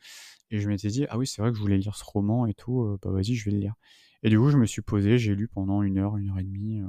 et 0.50 0.60
je 0.60 0.68
m'étais 0.68 0.88
dit, 0.88 1.06
ah 1.08 1.18
oui, 1.18 1.26
c'est 1.26 1.42
vrai 1.42 1.50
que 1.50 1.56
je 1.56 1.60
voulais 1.60 1.78
lire 1.78 1.94
ce 1.94 2.04
roman 2.04 2.46
et 2.46 2.54
tout, 2.54 2.98
bah 3.02 3.10
vas-y, 3.10 3.34
je 3.34 3.44
vais 3.44 3.50
le 3.52 3.58
lire. 3.58 3.74
Et 4.22 4.30
du 4.30 4.38
coup, 4.38 4.50
je 4.50 4.56
me 4.56 4.66
suis 4.66 4.82
posé, 4.82 5.18
j'ai 5.18 5.34
lu 5.34 5.48
pendant 5.48 5.82
une 5.82 5.98
heure, 5.98 6.16
une 6.16 6.30
heure 6.30 6.38
et 6.38 6.44
demie, 6.44 6.80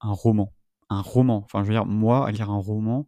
un 0.00 0.12
roman. 0.12 0.52
Un 0.88 1.00
roman. 1.00 1.42
Enfin, 1.44 1.62
je 1.62 1.68
veux 1.68 1.74
dire, 1.74 1.86
moi, 1.86 2.26
à 2.26 2.30
lire 2.30 2.50
un 2.50 2.58
roman, 2.58 3.06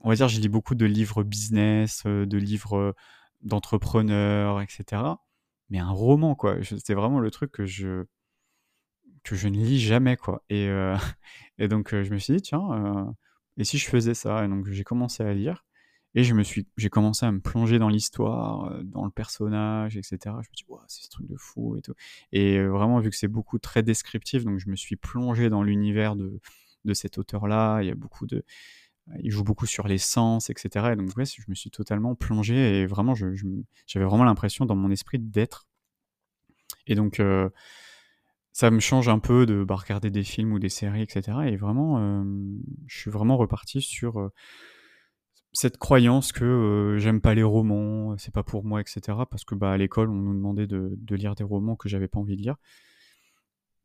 on 0.00 0.08
va 0.08 0.14
dire, 0.14 0.28
j'ai 0.28 0.40
lu 0.40 0.48
beaucoup 0.48 0.74
de 0.74 0.86
livres 0.86 1.22
business, 1.22 2.04
de 2.04 2.38
livres 2.38 2.94
d'entrepreneurs, 3.42 4.60
etc. 4.60 5.02
Mais 5.70 5.78
un 5.78 5.90
roman, 5.90 6.34
quoi. 6.34 6.56
C'est 6.62 6.94
vraiment 6.94 7.20
le 7.20 7.30
truc 7.30 7.52
que 7.52 7.66
je 7.66 8.04
que 9.24 9.34
je 9.34 9.48
ne 9.48 9.56
lis 9.56 9.80
jamais, 9.80 10.16
quoi. 10.16 10.44
Et, 10.50 10.68
et 11.58 11.68
donc, 11.68 11.90
je 11.90 12.10
me 12.12 12.18
suis 12.18 12.36
dit, 12.36 12.42
tiens, 12.42 13.14
et 13.56 13.64
si 13.64 13.78
je 13.78 13.88
faisais 13.88 14.14
ça 14.14 14.44
Et 14.44 14.48
donc, 14.48 14.66
j'ai 14.70 14.84
commencé 14.84 15.22
à 15.22 15.32
lire. 15.32 15.64
Et 16.14 16.24
je 16.24 16.34
me 16.34 16.42
suis, 16.42 16.66
j'ai 16.78 16.88
commencé 16.88 17.26
à 17.26 17.32
me 17.32 17.40
plonger 17.40 17.78
dans 17.78 17.90
l'histoire, 17.90 18.72
euh, 18.72 18.82
dans 18.84 19.04
le 19.04 19.10
personnage, 19.10 19.98
etc. 19.98 20.18
Je 20.24 20.30
me 20.30 20.42
suis 20.54 20.66
dit, 20.66 20.74
c'est 20.88 21.04
ce 21.04 21.10
truc 21.10 21.26
de 21.26 21.36
fou 21.36 21.76
et 21.76 21.82
tout. 21.82 21.92
Et 22.32 22.56
euh, 22.56 22.68
vraiment, 22.68 23.00
vu 23.00 23.10
que 23.10 23.16
c'est 23.16 23.28
beaucoup 23.28 23.58
très 23.58 23.82
descriptif, 23.82 24.44
donc 24.44 24.58
je 24.58 24.70
me 24.70 24.76
suis 24.76 24.96
plongé 24.96 25.50
dans 25.50 25.62
l'univers 25.62 26.16
de, 26.16 26.40
de 26.86 26.94
cet 26.94 27.18
auteur-là. 27.18 27.82
Il 27.82 27.88
y 27.88 27.90
a 27.90 27.94
beaucoup 27.94 28.26
de, 28.26 28.44
il 29.22 29.30
joue 29.30 29.44
beaucoup 29.44 29.66
sur 29.66 29.86
les 29.86 29.98
sens, 29.98 30.50
etc. 30.50 30.90
Et 30.92 30.96
donc, 30.96 31.14
ouais, 31.16 31.24
je 31.26 31.42
me 31.48 31.54
suis 31.54 31.70
totalement 31.70 32.14
plongé 32.14 32.80
et 32.80 32.86
vraiment, 32.86 33.14
j'avais 33.14 33.36
je, 33.36 33.98
vraiment 33.98 34.24
l'impression 34.24 34.66
dans 34.66 34.76
mon 34.76 34.90
esprit 34.90 35.18
d'être. 35.18 35.66
Et 36.86 36.94
donc, 36.94 37.20
euh, 37.20 37.50
ça 38.56 38.70
me 38.70 38.80
change 38.80 39.10
un 39.10 39.18
peu 39.18 39.44
de 39.44 39.64
bah, 39.64 39.74
regarder 39.74 40.10
des 40.10 40.22
films 40.22 40.54
ou 40.54 40.58
des 40.58 40.70
séries, 40.70 41.02
etc. 41.02 41.38
Et 41.46 41.56
vraiment, 41.56 42.24
je 42.86 42.98
suis 42.98 43.10
vraiment 43.10 43.36
reparti 43.36 43.82
sur 43.82 44.30
cette 45.52 45.76
croyance 45.76 46.32
que 46.32 46.42
euh, 46.44 46.98
j'aime 46.98 47.20
pas 47.20 47.34
les 47.34 47.42
romans, 47.42 48.16
c'est 48.16 48.32
pas 48.32 48.42
pour 48.42 48.64
moi, 48.64 48.80
etc. 48.80 49.18
Parce 49.30 49.44
que 49.44 49.54
bah, 49.54 49.72
à 49.72 49.76
l'école, 49.76 50.08
on 50.08 50.14
nous 50.14 50.32
demandait 50.32 50.66
de, 50.66 50.96
lire 51.10 51.34
des 51.34 51.44
romans 51.44 51.76
que 51.76 51.90
j'avais 51.90 52.08
pas 52.08 52.18
envie 52.18 52.36
de 52.36 52.40
lire. 52.40 52.56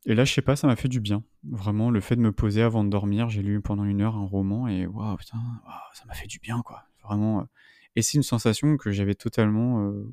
Et 0.06 0.14
là, 0.14 0.24
je 0.24 0.32
sais 0.32 0.40
pas, 0.40 0.56
ça 0.56 0.66
m'a 0.66 0.76
fait 0.76 0.88
du 0.88 1.00
bien. 1.00 1.22
Vraiment, 1.44 1.90
le 1.90 2.00
fait 2.00 2.16
de 2.16 2.22
me 2.22 2.32
poser 2.32 2.62
avant 2.62 2.82
de 2.82 2.88
dormir, 2.88 3.28
j'ai 3.28 3.42
lu 3.42 3.60
pendant 3.60 3.84
une 3.84 4.00
heure 4.00 4.16
un 4.16 4.24
roman 4.24 4.68
et 4.68 4.86
waouh, 4.86 5.18
putain, 5.18 5.36
ça 5.92 6.06
m'a 6.06 6.14
fait 6.14 6.26
du 6.26 6.38
bien, 6.38 6.62
quoi. 6.62 6.84
Vraiment. 7.04 7.40
Euh. 7.40 7.44
Et 7.94 8.00
c'est 8.00 8.16
une 8.16 8.22
sensation 8.22 8.78
que 8.78 8.90
j'avais 8.90 9.14
totalement, 9.14 9.86
euh, 9.86 10.12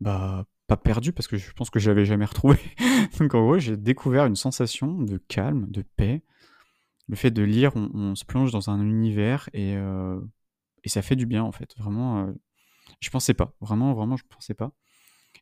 bah, 0.00 0.46
pas 0.70 0.76
perdue 0.76 1.12
parce 1.12 1.28
que 1.28 1.36
je 1.36 1.52
pense 1.52 1.70
que 1.70 1.78
je 1.78 1.90
l'avais 1.90 2.04
jamais 2.04 2.24
retrouvée. 2.24 2.60
Donc 3.18 3.34
en 3.34 3.42
gros, 3.42 3.58
j'ai 3.58 3.76
découvert 3.76 4.26
une 4.26 4.36
sensation 4.36 5.02
de 5.02 5.18
calme, 5.28 5.66
de 5.68 5.82
paix. 5.82 6.22
Le 7.08 7.16
fait 7.16 7.30
de 7.30 7.42
lire, 7.42 7.72
on, 7.74 8.14
se 8.14 8.24
plonge 8.24 8.52
dans 8.52 8.70
un 8.70 8.80
univers 8.80 9.48
et 9.52 9.76
et 10.84 10.88
ça 10.88 11.02
fait 11.02 11.16
du 11.16 11.26
bien 11.26 11.42
en 11.42 11.52
fait. 11.52 11.74
Vraiment, 11.78 12.26
euh, 12.26 12.32
je 13.00 13.10
pensais 13.10 13.34
pas. 13.34 13.54
Vraiment, 13.60 13.94
vraiment, 13.94 14.16
je 14.16 14.24
pensais 14.28 14.54
pas. 14.54 14.72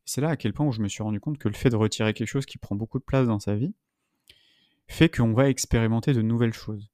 C'est 0.04 0.20
là 0.20 0.30
à 0.30 0.36
quel 0.36 0.52
point 0.52 0.66
où 0.66 0.72
je 0.72 0.80
me 0.80 0.88
suis 0.88 1.02
rendu 1.02 1.20
compte 1.20 1.38
que 1.38 1.48
le 1.48 1.54
fait 1.54 1.70
de 1.70 1.76
retirer 1.76 2.12
quelque 2.14 2.28
chose 2.28 2.46
qui 2.46 2.58
prend 2.58 2.76
beaucoup 2.76 2.98
de 2.98 3.04
place 3.04 3.26
dans 3.26 3.38
sa 3.38 3.54
vie 3.54 3.74
fait 4.86 5.14
qu'on 5.14 5.32
va 5.34 5.48
expérimenter 5.48 6.12
de 6.12 6.22
nouvelles 6.22 6.54
choses. 6.54 6.90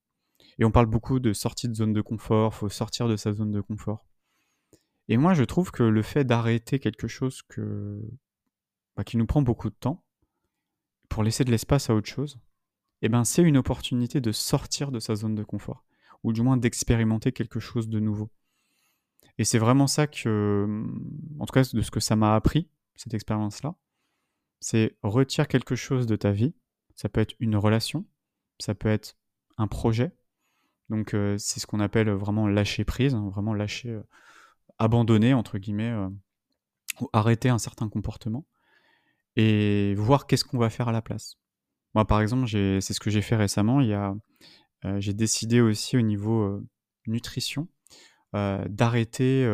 Et 0.59 0.65
on 0.65 0.71
parle 0.71 0.87
beaucoup 0.87 1.21
de 1.21 1.33
sortie 1.33 1.69
de 1.69 1.75
zone 1.75 1.93
de 1.93 2.01
confort, 2.01 2.55
faut 2.55 2.69
sortir 2.69 3.09
de 3.09 3.17
sa 3.17 3.33
zone 3.33 3.51
de 3.51 3.61
confort. 3.61 4.05
Et 5.09 5.17
moi, 5.17 5.35
je 5.35 5.45
trouve 5.45 5.71
que 5.71 5.83
le 5.83 6.03
fait 6.03 6.25
d'arrêter 6.25 6.79
quelque 6.79 7.09
chose 7.09 7.43
bah, 8.97 9.05
qui 9.05 9.17
nous 9.17 9.27
prend 9.27 9.43
beaucoup 9.43 9.71
de 9.71 9.75
temps, 9.75 10.05
pour 11.09 11.23
laisser 11.23 11.45
de 11.45 11.51
l'espace 11.51 11.91
à 11.91 11.95
autre 11.95 12.09
chose, 12.09 12.41
eh 13.03 13.09
ben, 13.09 13.25
c'est 13.25 13.43
une 13.43 13.57
opportunité 13.57 14.21
de 14.21 14.33
sortir 14.33 14.91
de 14.91 14.99
sa 14.99 15.15
zone 15.15 15.35
de 15.35 15.45
confort 15.45 15.85
ou 16.23 16.33
du 16.33 16.43
moins 16.43 16.57
d'expérimenter 16.57 17.33
quelque 17.33 17.61
chose 17.61 17.89
de 17.89 18.01
nouveau. 18.01 18.31
Et 19.39 19.45
c'est 19.45 19.59
vraiment 19.59 19.87
ça 19.87 20.07
que, 20.07 20.65
mm, 20.67 21.41
en 21.41 21.47
tout 21.47 21.53
cas 21.53 21.63
de 21.73 21.83
ce 21.83 21.91
que 21.91 22.01
ça 22.01 22.17
m'a 22.17 22.35
appris, 22.35 22.69
cette 22.97 23.15
expérience-là, 23.15 23.77
c'est 24.61 24.97
retire 25.03 25.49
quelque 25.49 25.77
chose 25.77 26.07
de 26.07 26.17
ta 26.17 26.33
vie. 26.33 26.55
Ça 26.95 27.09
peut 27.09 27.21
être 27.21 27.35
une 27.41 27.57
relation, 27.57 28.07
ça 28.59 28.75
peut 28.75 28.89
être 28.89 29.17
un 29.59 29.67
projet. 29.67 30.13
Donc 30.89 31.15
euh, 31.15 31.37
c'est 31.39 31.61
ce 31.61 31.67
qu'on 31.67 31.81
appelle 31.81 32.11
vraiment 32.11 32.47
lâcher 32.47 32.85
prise, 32.85 33.15
hein, 33.15 33.29
vraiment 33.31 33.55
lâcher, 33.55 33.91
euh, 33.91 34.03
abandonner 34.79 35.35
entre 35.35 35.59
guillemets 35.59 35.91
euh, 35.91 36.09
ou 37.01 37.09
arrêter 37.13 37.49
un 37.49 37.59
certain 37.59 37.89
comportement 37.89 38.47
et 39.37 39.95
voir 39.97 40.27
qu'est-ce 40.27 40.45
qu'on 40.45 40.59
va 40.59 40.71
faire 40.71 40.89
à 40.89 40.93
la 40.93 41.03
place. 41.03 41.39
Moi, 41.95 42.07
par 42.07 42.21
exemple, 42.21 42.49
c'est 42.49 42.81
ce 42.81 43.01
que 43.01 43.11
j'ai 43.11 43.23
fait 43.23 43.37
récemment. 43.37 43.81
Euh, 43.81 45.01
j'ai 45.01 45.15
décidé 45.15 45.61
aussi 45.61 45.97
au 45.97 46.03
niveau 46.03 46.43
euh, 46.43 46.67
nutrition 47.07 47.69
d'arrêter 48.69 49.47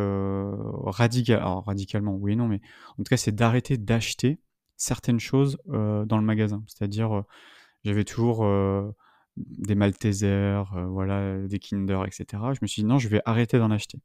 radicalement, 0.86 2.14
oui 2.14 2.32
et 2.32 2.36
non, 2.36 2.48
mais 2.48 2.62
en 2.92 3.02
tout 3.02 3.10
cas, 3.10 3.18
c'est 3.18 3.34
d'arrêter 3.34 3.76
d'acheter 3.76 4.40
certaines 4.78 5.20
choses 5.20 5.58
dans 5.66 6.16
le 6.16 6.22
magasin. 6.22 6.64
C'est-à-dire, 6.66 7.24
j'avais 7.84 8.04
toujours 8.04 8.42
des 9.36 9.74
Maltesers, 9.74 10.64
voilà, 10.88 11.46
des 11.46 11.58
Kinder, 11.58 12.06
etc. 12.06 12.42
Je 12.54 12.60
me 12.62 12.66
suis 12.66 12.80
dit 12.80 12.88
non, 12.88 12.98
je 12.98 13.08
vais 13.08 13.20
arrêter 13.26 13.58
d'en 13.58 13.70
acheter. 13.70 14.00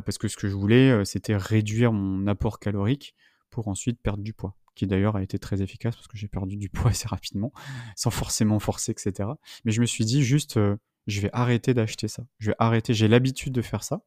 Parce 0.00 0.18
que 0.18 0.28
ce 0.28 0.36
que 0.36 0.48
je 0.48 0.54
voulais, 0.54 1.04
c'était 1.04 1.36
réduire 1.36 1.92
mon 1.92 2.26
apport 2.26 2.58
calorique 2.58 3.14
pour 3.50 3.68
ensuite 3.68 4.00
perdre 4.00 4.22
du 4.22 4.32
poids 4.32 4.56
qui 4.74 4.86
d'ailleurs 4.86 5.16
a 5.16 5.22
été 5.22 5.38
très 5.38 5.62
efficace 5.62 5.94
parce 5.96 6.08
que 6.08 6.16
j'ai 6.16 6.28
perdu 6.28 6.56
du 6.56 6.68
poids 6.70 6.90
assez 6.90 7.08
rapidement, 7.08 7.52
sans 7.96 8.10
forcément 8.10 8.58
forcer, 8.58 8.92
etc. 8.92 9.28
Mais 9.64 9.72
je 9.72 9.80
me 9.80 9.86
suis 9.86 10.04
dit 10.04 10.22
juste, 10.22 10.56
euh, 10.56 10.76
je 11.06 11.20
vais 11.20 11.30
arrêter 11.32 11.74
d'acheter 11.74 12.08
ça. 12.08 12.24
Je 12.38 12.50
vais 12.50 12.56
arrêter, 12.58 12.94
j'ai 12.94 13.08
l'habitude 13.08 13.52
de 13.52 13.62
faire 13.62 13.84
ça, 13.84 14.02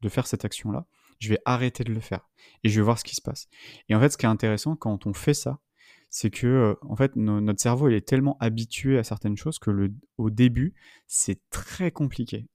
de 0.00 0.08
faire 0.08 0.26
cette 0.26 0.44
action-là. 0.44 0.86
Je 1.18 1.28
vais 1.28 1.38
arrêter 1.44 1.84
de 1.84 1.92
le 1.92 2.00
faire 2.00 2.30
et 2.64 2.70
je 2.70 2.80
vais 2.80 2.84
voir 2.84 2.98
ce 2.98 3.04
qui 3.04 3.14
se 3.14 3.20
passe. 3.20 3.48
Et 3.88 3.94
en 3.94 4.00
fait, 4.00 4.08
ce 4.10 4.16
qui 4.16 4.24
est 4.24 4.28
intéressant 4.28 4.74
quand 4.74 5.06
on 5.06 5.12
fait 5.12 5.34
ça, 5.34 5.60
c'est 6.08 6.30
que 6.30 6.46
euh, 6.46 6.74
en 6.82 6.96
fait 6.96 7.14
notre 7.14 7.60
cerveau 7.60 7.88
il 7.88 7.94
est 7.94 8.06
tellement 8.06 8.36
habitué 8.40 8.98
à 8.98 9.04
certaines 9.04 9.36
choses 9.36 9.60
que 9.60 9.70
le, 9.70 9.94
au 10.18 10.28
début 10.28 10.74
c'est 11.06 11.38
très 11.50 11.92
compliqué 11.92 12.48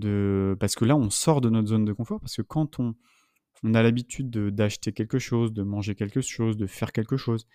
de 0.00 0.56
parce 0.58 0.74
que 0.74 0.84
là 0.84 0.96
on 0.96 1.10
sort 1.10 1.40
de 1.40 1.50
notre 1.50 1.68
zone 1.68 1.84
de 1.84 1.92
confort 1.92 2.20
parce 2.20 2.36
que 2.36 2.42
quand 2.42 2.80
on 2.80 2.94
a 3.74 3.82
l'habitude 3.82 4.30
d'acheter 4.30 4.92
quelque 4.92 5.18
chose, 5.18 5.52
de 5.52 5.62
manger 5.62 5.94
quelque 5.94 6.20
chose, 6.20 6.56
de 6.56 6.66
faire 6.66 6.92
quelque 6.92 7.16
chose. 7.16 7.46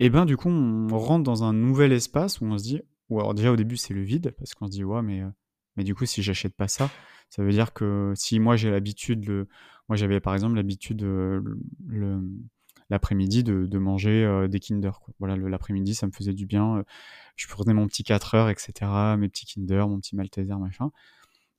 Et 0.00 0.10
ben 0.10 0.26
du 0.26 0.36
coup, 0.36 0.48
on 0.48 0.88
rentre 0.98 1.24
dans 1.24 1.44
un 1.44 1.52
nouvel 1.52 1.92
espace 1.92 2.40
où 2.40 2.44
on 2.46 2.58
se 2.58 2.64
dit, 2.64 2.80
ou 3.08 3.20
alors 3.20 3.34
déjà 3.34 3.52
au 3.52 3.56
début 3.56 3.76
c'est 3.76 3.94
le 3.94 4.02
vide, 4.02 4.34
parce 4.38 4.54
qu'on 4.54 4.66
se 4.66 4.72
dit, 4.72 4.84
ouais, 4.84 5.02
mais, 5.02 5.22
euh, 5.22 5.28
mais 5.76 5.84
du 5.84 5.94
coup, 5.94 6.06
si 6.06 6.22
j'achète 6.22 6.54
pas 6.54 6.68
ça, 6.68 6.90
ça 7.30 7.42
veut 7.42 7.52
dire 7.52 7.72
que 7.72 8.12
si 8.16 8.38
moi 8.40 8.56
j'ai 8.56 8.70
l'habitude, 8.70 9.20
de... 9.20 9.48
moi 9.88 9.96
j'avais 9.96 10.20
par 10.20 10.34
exemple 10.34 10.56
l'habitude 10.56 11.02
euh, 11.04 11.40
l'après-midi 12.90 13.44
de, 13.44 13.78
manger 13.78 14.24
euh, 14.24 14.48
des 14.48 14.60
Kinder. 14.60 14.92
Voilà, 15.18 15.36
l'après-midi, 15.36 15.94
ça 15.94 16.06
me 16.06 16.12
faisait 16.12 16.34
du 16.34 16.46
bien. 16.46 16.84
je 17.36 17.46
prenais 17.48 17.72
mon 17.74 17.86
petit 17.86 18.02
4 18.02 18.34
heures, 18.34 18.48
etc., 18.50 18.72
mes 19.18 19.28
petits 19.28 19.46
Kinder, 19.46 19.88
mon 19.88 19.98
petit 19.98 20.16
Malteser, 20.16 20.56
machin. 20.56 20.90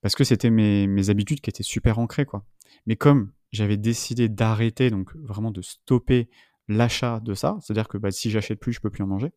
Parce 0.03 0.15
que 0.15 0.25
c'était 0.25 0.49
mes, 0.49 1.09
habitudes 1.09 1.39
qui 1.41 1.49
étaient 1.49 1.63
super 1.63 1.97
ancrées, 1.97 2.25
quoi. 2.25 2.45
Mais 2.85 2.97
comme 2.97 3.31
j'avais 3.53 3.77
décidé 3.77 4.27
d'arrêter, 4.27 4.89
donc 4.89 5.15
vraiment 5.15 5.49
de 5.49 5.61
stopper 5.61 6.29
l'achat 6.67 7.21
de 7.21 7.33
ça, 7.33 7.57
c'est-à-dire 7.61 7.87
que 7.87 7.97
bah, 7.97 8.11
si 8.11 8.29
j'achète 8.29 8.59
plus, 8.59 8.73
je 8.73 8.81
peux 8.81 8.89
plus 8.89 9.03
en 9.03 9.07
manger, 9.07 9.31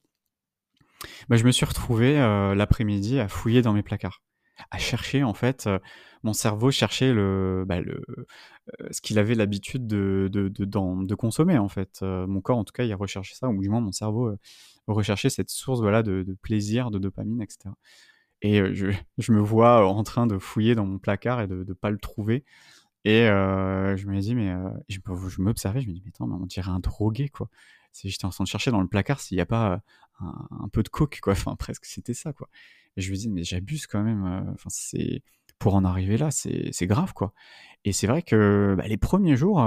bah, 1.28 1.36
je 1.36 1.44
me 1.44 1.52
suis 1.52 1.64
retrouvé 1.64 2.18
euh, 2.18 2.56
l'après-midi 2.56 3.20
à 3.20 3.28
fouiller 3.28 3.62
dans 3.62 3.72
mes 3.72 3.84
placards, 3.84 4.22
à 4.72 4.78
chercher 4.78 5.22
en 5.22 5.34
fait, 5.34 5.68
euh, 5.68 5.78
mon 6.24 6.32
cerveau 6.32 6.72
cherchait 6.72 7.12
le, 7.12 7.64
bah, 7.64 7.78
euh, 7.78 8.00
ce 8.90 9.00
qu'il 9.00 9.20
avait 9.20 9.36
l'habitude 9.36 9.86
de, 9.86 10.28
de, 10.32 11.14
consommer 11.14 11.58
en 11.58 11.68
fait. 11.68 12.02
mon 12.02 12.40
corps 12.40 12.58
en 12.58 12.64
tout 12.64 12.72
cas, 12.72 12.82
il 12.82 12.94
recherchait 12.94 13.36
ça, 13.36 13.48
ou 13.48 13.60
du 13.62 13.68
moins 13.68 13.80
mon 13.80 13.92
cerveau 13.92 14.34
recherchait 14.88 15.30
cette 15.30 15.50
source 15.50 15.80
voilà, 15.80 16.02
de, 16.02 16.36
plaisir, 16.42 16.90
de 16.90 16.98
dopamine, 16.98 17.40
etc. 17.40 17.70
Et 18.42 18.74
je, 18.74 18.88
je, 19.18 19.32
me 19.32 19.40
vois 19.40 19.86
en 19.86 20.02
train 20.02 20.26
de 20.26 20.38
fouiller 20.38 20.74
dans 20.74 20.86
mon 20.86 20.98
placard 20.98 21.40
et 21.40 21.46
de 21.46 21.64
ne 21.66 21.72
pas 21.72 21.90
le 21.90 21.98
trouver. 21.98 22.44
Et 23.04 23.26
je 23.26 24.06
me 24.06 24.18
dis, 24.20 24.34
mais 24.34 24.52
je, 24.88 24.98
je 25.28 25.40
m'observais, 25.40 25.80
je 25.80 25.88
me 25.88 25.92
dis, 25.92 26.02
mais 26.04 26.10
attends, 26.12 26.26
mais 26.26 26.34
on 26.34 26.46
dirait 26.46 26.70
un 26.70 26.80
drogué, 26.80 27.28
quoi. 27.28 27.48
J'étais 27.92 28.24
en 28.24 28.30
train 28.30 28.44
de 28.44 28.48
chercher 28.48 28.70
dans 28.70 28.80
le 28.80 28.88
placard 28.88 29.20
s'il 29.20 29.36
n'y 29.36 29.42
a 29.42 29.46
pas 29.46 29.80
un, 30.20 30.68
peu 30.72 30.82
de 30.82 30.88
coke, 30.88 31.20
quoi. 31.22 31.32
Enfin, 31.34 31.54
presque, 31.56 31.84
c'était 31.84 32.14
ça, 32.14 32.32
quoi. 32.32 32.48
Et 32.96 33.02
je 33.02 33.10
me 33.12 33.16
dis, 33.16 33.28
mais 33.28 33.44
j'abuse 33.44 33.86
quand 33.86 34.02
même. 34.02 34.24
Enfin, 34.54 34.70
c'est 34.70 35.22
pour 35.58 35.76
en 35.76 35.84
arriver 35.84 36.16
là, 36.16 36.30
c'est 36.30 36.86
grave, 36.86 37.12
quoi. 37.12 37.32
Et 37.84 37.92
c'est 37.92 38.08
vrai 38.08 38.22
que 38.22 38.74
bah, 38.76 38.88
les 38.88 38.96
premiers 38.96 39.36
jours, 39.36 39.60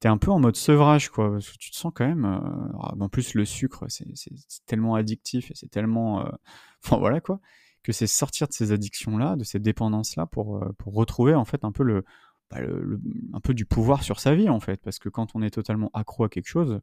t'es 0.00 0.08
un 0.08 0.18
peu 0.18 0.30
en 0.30 0.38
mode 0.38 0.56
sevrage, 0.56 1.08
quoi. 1.10 1.32
Parce 1.32 1.50
que 1.50 1.58
tu 1.58 1.70
te 1.70 1.76
sens 1.76 1.92
quand 1.94 2.06
même. 2.06 2.24
en 2.24 3.08
plus, 3.08 3.34
le 3.34 3.44
sucre, 3.44 3.84
c'est 3.88 4.06
tellement 4.66 4.94
addictif 4.94 5.50
et 5.50 5.54
c'est 5.54 5.70
tellement. 5.70 6.24
Enfin, 6.84 6.98
voilà, 6.98 7.20
quoi 7.20 7.40
que 7.88 7.92
c'est 7.92 8.06
sortir 8.06 8.48
de 8.48 8.52
ces 8.52 8.72
addictions-là, 8.72 9.36
de 9.36 9.44
ces 9.44 9.58
dépendances-là, 9.58 10.26
pour, 10.26 10.58
euh, 10.58 10.74
pour 10.76 10.92
retrouver 10.92 11.34
en 11.34 11.46
fait 11.46 11.64
un 11.64 11.72
peu 11.72 12.02
bah, 12.50 12.60
le, 12.60 13.00
un 13.32 13.40
peu 13.40 13.54
du 13.54 13.64
pouvoir 13.64 14.02
sur 14.02 14.20
sa 14.20 14.34
vie 14.34 14.50
en 14.50 14.60
fait, 14.60 14.78
parce 14.82 14.98
que 14.98 15.08
quand 15.08 15.34
on 15.34 15.40
est 15.40 15.48
totalement 15.48 15.90
accro 15.94 16.24
à 16.24 16.28
quelque 16.28 16.48
chose, 16.48 16.80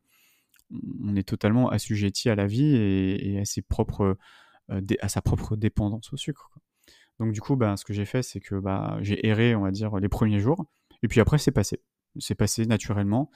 on 1.03 1.15
est 1.15 1.27
totalement 1.27 1.69
assujetti 1.69 2.27
à 2.29 2.34
la 2.34 2.48
vie 2.48 2.75
et, 2.75 3.39
à 3.39 3.45
ses 3.45 3.62
propres, 3.62 4.17
euh, 4.72 4.81
à 5.00 5.07
sa 5.07 5.22
propre 5.22 5.55
dépendance 5.55 6.12
au 6.12 6.17
sucre. 6.17 6.50
Donc 7.19 7.34
du 7.34 7.39
coup, 7.39 7.55
bah, 7.55 7.77
ce 7.77 7.86
que 7.86 7.93
j'ai 7.93 8.05
fait, 8.05 8.24
c'est 8.24 8.39
que 8.39 8.55
bah, 8.55 8.98
j'ai 9.01 9.27
erré, 9.27 9.55
on 9.55 9.62
va 9.62 9.69
dire, 9.69 9.98
les 9.98 10.10
premiers 10.10 10.39
jours, 10.39 10.65
et 11.03 11.07
puis 11.07 11.19
après 11.19 11.38
c'est 11.38 11.51
passé, 11.51 11.81
c'est 12.19 12.36
passé 12.36 12.65
naturellement. 12.65 13.31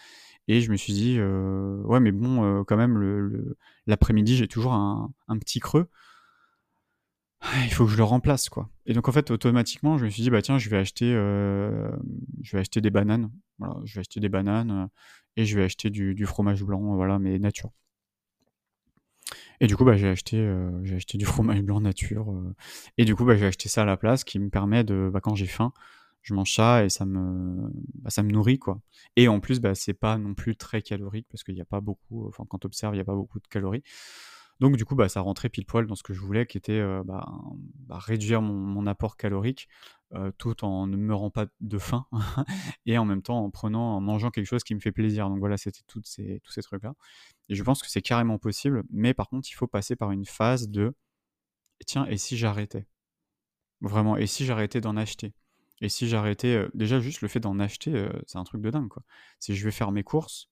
Et 0.48 0.62
je 0.62 0.72
me 0.72 0.78
suis 0.78 0.94
dit, 0.94 1.20
ouais, 1.22 2.00
mais 2.00 2.12
bon, 2.12 2.64
quand 2.66 2.78
même, 2.78 3.54
l'après-midi, 3.86 4.36
j'ai 4.36 4.48
toujours 4.48 4.74
un, 4.74 5.14
un, 5.28 5.38
petit 5.38 5.60
creux. 5.60 5.90
Il 7.64 7.72
faut 7.72 7.86
que 7.86 7.92
je 7.92 7.98
le 7.98 8.04
remplace 8.04 8.50
quoi. 8.50 8.70
Et 8.86 8.94
donc 8.94 9.08
en 9.08 9.12
fait 9.12 9.32
automatiquement 9.32 9.98
je 9.98 10.06
me 10.06 10.10
suis 10.10 10.24
dit 10.24 10.30
bah 10.30 10.42
tiens 10.42 10.58
je 10.58 10.70
vais 10.70 10.78
acheter 10.78 11.06
je 11.06 12.52
vais 12.52 12.60
acheter 12.60 12.82
des 12.82 12.90
bananes 12.90 13.32
voilà 13.60 13.78
je 13.86 13.96
vais 13.96 14.02
acheter 14.02 14.20
des 14.20 14.28
bananes 14.28 14.90
et 15.38 15.46
je 15.46 15.58
vais 15.58 15.64
acheter 15.64 15.90
du, 15.90 16.26
fromage 16.26 16.64
blanc 16.64 16.96
voilà 16.96 17.18
mais 17.18 17.40
nature. 17.40 17.72
Et 19.62 19.68
du 19.68 19.78
coup 19.78 19.86
bah 19.86 19.96
j'ai 19.96 20.10
acheté 20.10 20.38
acheté 20.94 21.18
du 21.18 21.26
fromage 21.26 21.62
blanc 21.62 21.80
nature 21.80 22.34
et 22.98 23.06
du 23.06 23.16
coup 23.16 23.24
bah 23.24 23.38
j'ai 23.38 23.46
acheté 23.46 23.70
ça 23.70 23.84
à 23.84 23.86
la 23.86 23.96
place 23.96 24.26
qui 24.26 24.38
me 24.38 24.50
permet 24.50 24.84
de 24.84 25.10
bah, 25.12 25.22
quand 25.22 25.36
j'ai 25.36 25.48
faim 25.48 25.72
je 26.22 26.34
mange 26.34 26.54
ça 26.54 26.84
et 26.84 26.90
ça 26.90 27.06
me 27.06 27.72
bah, 27.96 28.10
ça 28.10 28.24
me 28.24 28.32
nourrit 28.32 28.60
quoi. 28.60 28.82
Et 29.16 29.28
en 29.28 29.40
plus 29.40 29.60
bah 29.60 29.76
c'est 29.76 29.94
pas 29.94 30.18
non 30.18 30.34
plus 30.34 30.56
très 30.56 30.82
calorique 30.82 31.28
parce 31.30 31.44
qu'il 31.44 31.56
n'y 31.56 31.62
a 31.62 31.66
pas 31.66 31.82
beaucoup 31.82 32.28
enfin 32.28 32.46
quand 32.50 32.60
tu 32.60 32.68
observes 32.68 32.94
il 32.94 32.98
n'y 32.98 33.02
a 33.02 33.06
pas 33.06 33.16
beaucoup 33.16 33.40
de 33.40 33.48
calories. 33.48 33.84
Donc 34.60 34.76
du 34.76 34.86
coup, 34.86 34.96
bah, 34.96 35.08
ça 35.08 35.22
rentrait 35.22 35.50
pile 35.50 35.66
poil 35.66 35.88
dans 35.88 35.96
ce 35.96 36.04
que 36.04 36.14
je 36.14 36.20
voulais, 36.20 36.46
qui 36.46 36.58
était 36.58 36.80
euh, 36.80 37.02
bah, 37.06 37.26
réduire 37.90 38.42
mon, 38.42 38.86
apport 38.88 39.18
calorique 39.18 39.70
euh, 40.14 40.32
tout 40.38 40.66
en 40.66 40.88
ne 40.88 40.98
meurant 40.98 41.30
pas 41.30 41.46
de 41.62 41.78
faim 41.78 42.08
et 42.86 42.98
en 42.98 43.06
même 43.06 43.22
temps 43.22 43.44
en 43.44 43.50
prenant, 43.52 43.96
en 43.96 44.02
mangeant 44.02 44.32
quelque 44.32 44.48
chose 44.48 44.64
qui 44.64 44.76
me 44.76 44.80
fait 44.80 44.92
plaisir. 44.92 45.30
Donc 45.30 45.40
voilà, 45.40 45.58
c'était 45.58 45.80
ces, 46.04 46.42
tous 46.44 46.52
ces 46.52 46.62
trucs-là. 46.62 46.94
Et 47.50 47.56
je 47.56 47.64
pense 47.64 47.82
que 47.82 47.90
c'est 47.90 48.02
carrément 48.02 48.38
possible, 48.38 48.84
mais 48.92 49.14
par 49.14 49.30
contre, 49.30 49.50
il 49.50 49.54
faut 49.54 49.68
passer 49.68 49.96
par 49.96 50.12
une 50.12 50.26
phase 50.26 50.70
de 50.70 50.94
tiens, 51.86 52.06
et 52.08 52.18
si 52.18 52.38
j'arrêtais? 52.38 52.88
Vraiment, 53.82 54.18
et 54.18 54.28
si 54.28 54.46
j'arrêtais 54.46 54.82
d'en 54.82 54.98
acheter? 54.98 55.34
Et 55.82 55.90
si 55.90 56.08
j'arrêtais, 56.08 56.66
déjà 56.74 57.00
juste 57.00 57.22
le 57.22 57.28
fait 57.28 57.40
d'en 57.40 57.60
acheter, 57.60 58.08
c'est 58.28 58.38
un 58.38 58.44
truc 58.44 58.62
de 58.62 58.70
dingue 58.70 58.90
quoi. 58.90 59.04
Si 59.40 59.56
je 59.56 59.64
vais 59.64 59.72
faire 59.72 59.92
mes 59.92 60.04
courses, 60.04 60.50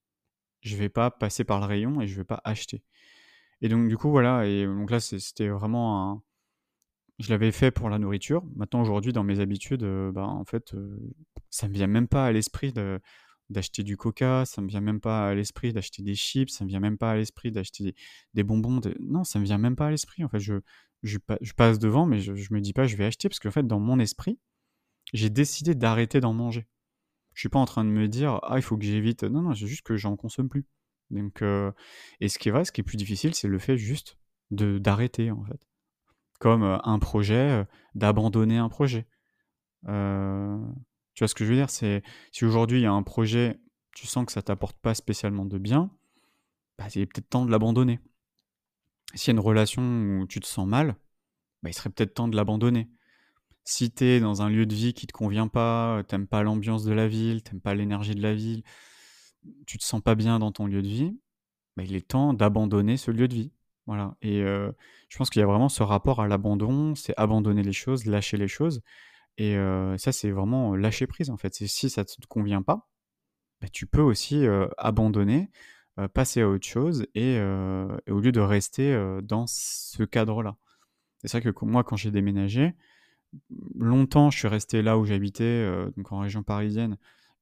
je 0.61 0.75
vais 0.75 0.89
pas 0.89 1.11
passer 1.11 1.43
par 1.43 1.59
le 1.59 1.65
rayon 1.65 2.01
et 2.01 2.07
je 2.07 2.15
vais 2.15 2.23
pas 2.23 2.41
acheter. 2.43 2.83
Et 3.61 3.69
donc, 3.69 3.87
du 3.87 3.97
coup, 3.97 4.09
voilà. 4.09 4.45
Et 4.45 4.65
donc 4.65 4.91
là, 4.91 4.99
c'était 4.99 5.49
vraiment 5.49 6.11
un. 6.11 6.23
Je 7.19 7.29
l'avais 7.29 7.51
fait 7.51 7.71
pour 7.71 7.89
la 7.89 7.97
nourriture. 7.97 8.43
Maintenant, 8.55 8.81
aujourd'hui, 8.81 9.11
dans 9.11 9.23
mes 9.23 9.39
habitudes, 9.39 9.83
euh, 9.83 10.13
en 10.15 10.45
fait, 10.45 10.75
ça 11.49 11.67
me 11.67 11.73
vient 11.73 11.87
même 11.87 12.07
pas 12.07 12.27
à 12.27 12.31
l'esprit 12.31 12.73
d'acheter 13.49 13.81
du 13.83 13.97
coca, 13.97 14.45
ça 14.45 14.61
me 14.61 14.67
vient 14.67 14.81
même 14.81 14.99
pas 14.99 15.29
à 15.29 15.33
l'esprit 15.33 15.73
d'acheter 15.73 16.03
des 16.03 16.13
chips, 16.13 16.51
ça 16.51 16.63
me 16.63 16.69
vient 16.69 16.79
même 16.79 16.97
pas 16.97 17.11
à 17.11 17.15
l'esprit 17.15 17.51
d'acheter 17.51 17.95
des, 18.35 18.43
bonbons. 18.43 18.81
Non, 18.99 19.23
ça 19.23 19.39
me 19.39 19.45
vient 19.45 19.57
même 19.57 19.75
pas 19.75 19.87
à 19.87 19.91
l'esprit. 19.91 20.23
En 20.23 20.29
fait, 20.29 20.39
je, 20.39 20.55
je, 21.01 21.17
passe 21.55 21.79
devant, 21.79 22.05
mais 22.05 22.19
je, 22.19 22.35
je 22.35 22.53
me 22.53 22.61
dis 22.61 22.73
pas 22.73 22.85
je 22.85 22.95
vais 22.97 23.05
acheter 23.05 23.29
parce 23.29 23.39
qu'en 23.39 23.51
fait, 23.51 23.65
dans 23.65 23.79
mon 23.79 23.97
esprit, 23.99 24.39
j'ai 25.13 25.29
décidé 25.29 25.75
d'arrêter 25.75 26.19
d'en 26.19 26.33
manger. 26.33 26.67
Je 27.33 27.41
suis 27.41 27.49
pas 27.49 27.59
en 27.59 27.65
train 27.65 27.85
de 27.85 27.89
me 27.89 28.07
dire 28.07 28.39
ah 28.43 28.57
il 28.57 28.61
faut 28.61 28.77
que 28.77 28.83
j'évite. 28.83 29.23
Non, 29.23 29.41
non, 29.41 29.53
c'est 29.53 29.67
juste 29.67 29.83
que 29.83 29.95
j'en 29.95 30.15
consomme 30.15 30.49
plus. 30.49 30.65
Donc, 31.11 31.41
euh, 31.41 31.71
et 32.19 32.29
ce 32.29 32.39
qui 32.39 32.49
est 32.49 32.51
vrai, 32.51 32.65
ce 32.65 32.71
qui 32.71 32.81
est 32.81 32.83
plus 32.83 32.97
difficile, 32.97 33.33
c'est 33.35 33.47
le 33.47 33.59
fait 33.59 33.77
juste 33.77 34.17
de 34.51 34.77
d'arrêter 34.77 35.31
en 35.31 35.43
fait. 35.45 35.67
Comme 36.39 36.63
euh, 36.63 36.77
un 36.83 36.99
projet, 36.99 37.51
euh, 37.51 37.63
d'abandonner 37.95 38.57
un 38.57 38.69
projet. 38.69 39.07
tu 39.83 39.89
vois 39.89 41.27
ce 41.27 41.35
que 41.35 41.45
je 41.45 41.49
veux 41.49 41.55
dire? 41.55 41.69
C'est 41.69 42.03
si 42.31 42.45
aujourd'hui 42.45 42.79
il 42.79 42.83
y 42.83 42.87
a 42.87 42.91
un 42.91 43.03
projet, 43.03 43.59
tu 43.95 44.07
sens 44.07 44.25
que 44.25 44.31
ça 44.31 44.41
t'apporte 44.41 44.77
pas 44.79 44.93
spécialement 44.93 45.45
de 45.45 45.57
bien, 45.57 45.91
bah, 46.77 46.85
il 46.95 47.01
est 47.01 47.05
peut-être 47.05 47.29
temps 47.29 47.45
de 47.45 47.51
l'abandonner. 47.51 47.99
S'il 49.15 49.27
y 49.27 49.31
a 49.31 49.39
une 49.39 49.45
relation 49.45 49.81
où 49.81 50.27
tu 50.27 50.39
te 50.39 50.45
sens 50.45 50.67
mal, 50.67 50.95
bah, 51.63 51.69
il 51.69 51.73
serait 51.73 51.89
peut-être 51.89 52.13
temps 52.13 52.27
de 52.27 52.35
l'abandonner. 52.35 52.89
Si 53.69 53.91
tu 53.91 54.05
es 54.05 54.21
dans 54.21 54.41
un 54.41 54.49
lieu 54.49 54.65
de 54.65 54.73
vie 54.73 54.93
qui 54.93 55.07
te 55.07 55.11
convient 55.11 55.49
pas, 55.49 56.01
t'aimes 56.07 56.25
pas 56.25 56.41
l'ambiance 56.41 56.85
de 56.85 56.93
la 56.93 57.09
ville, 57.09 57.43
t'aimes 57.43 57.59
pas 57.59 57.75
l'énergie 57.75 58.15
de 58.15 58.21
la 58.21 58.33
ville, 58.33 58.63
tu 59.65 59.77
te 59.77 59.83
sens 59.83 60.01
pas 60.01 60.15
bien 60.15 60.39
dans 60.39 60.53
ton 60.53 60.67
lieu 60.67 60.81
de 60.81 60.87
vie, 60.87 61.19
bah, 61.75 61.83
il 61.83 61.93
est 61.93 62.07
temps 62.07 62.33
d'abandonner 62.33 62.95
ce 62.95 63.11
lieu 63.11 63.27
de 63.27 63.33
vie. 63.33 63.51
Voilà. 63.85 64.15
Et 64.21 64.39
je 64.39 65.17
pense 65.17 65.29
qu'il 65.29 65.41
y 65.41 65.43
a 65.43 65.45
vraiment 65.45 65.67
ce 65.67 65.83
rapport 65.83 66.21
à 66.21 66.29
l'abandon, 66.29 66.95
c'est 66.95 67.13
abandonner 67.17 67.61
les 67.61 67.73
choses, 67.73 68.05
lâcher 68.05 68.37
les 68.37 68.47
choses. 68.47 68.81
Et 69.37 69.57
ça, 69.97 70.13
c'est 70.13 70.31
vraiment 70.31 70.73
lâcher 70.73 71.05
prise 71.05 71.29
en 71.29 71.35
fait. 71.35 71.53
Si 71.53 71.89
ça 71.89 72.05
te 72.05 72.25
convient 72.29 72.61
pas, 72.61 72.87
bah, 73.59 73.67
tu 73.67 73.85
peux 73.85 74.01
aussi 74.01 74.45
abandonner, 74.77 75.51
passer 76.13 76.39
à 76.39 76.47
autre 76.47 76.65
chose 76.65 77.05
et, 77.15 77.37
au 77.37 78.19
lieu 78.21 78.31
de 78.31 78.39
rester 78.39 79.19
dans 79.23 79.45
ce 79.45 80.03
cadre-là. 80.03 80.55
C'est 81.25 81.37
vrai 81.37 81.51
que 81.51 81.65
moi, 81.65 81.83
quand 81.83 81.97
j'ai 81.97 82.11
déménagé, 82.11 82.73
longtemps, 83.75 84.29
je 84.31 84.37
suis 84.37 84.47
resté 84.47 84.81
là 84.81 84.97
où 84.97 85.05
j'habitais, 85.05 85.69
donc 85.95 86.11
en 86.11 86.19
région 86.19 86.43
parisienne, 86.43 86.97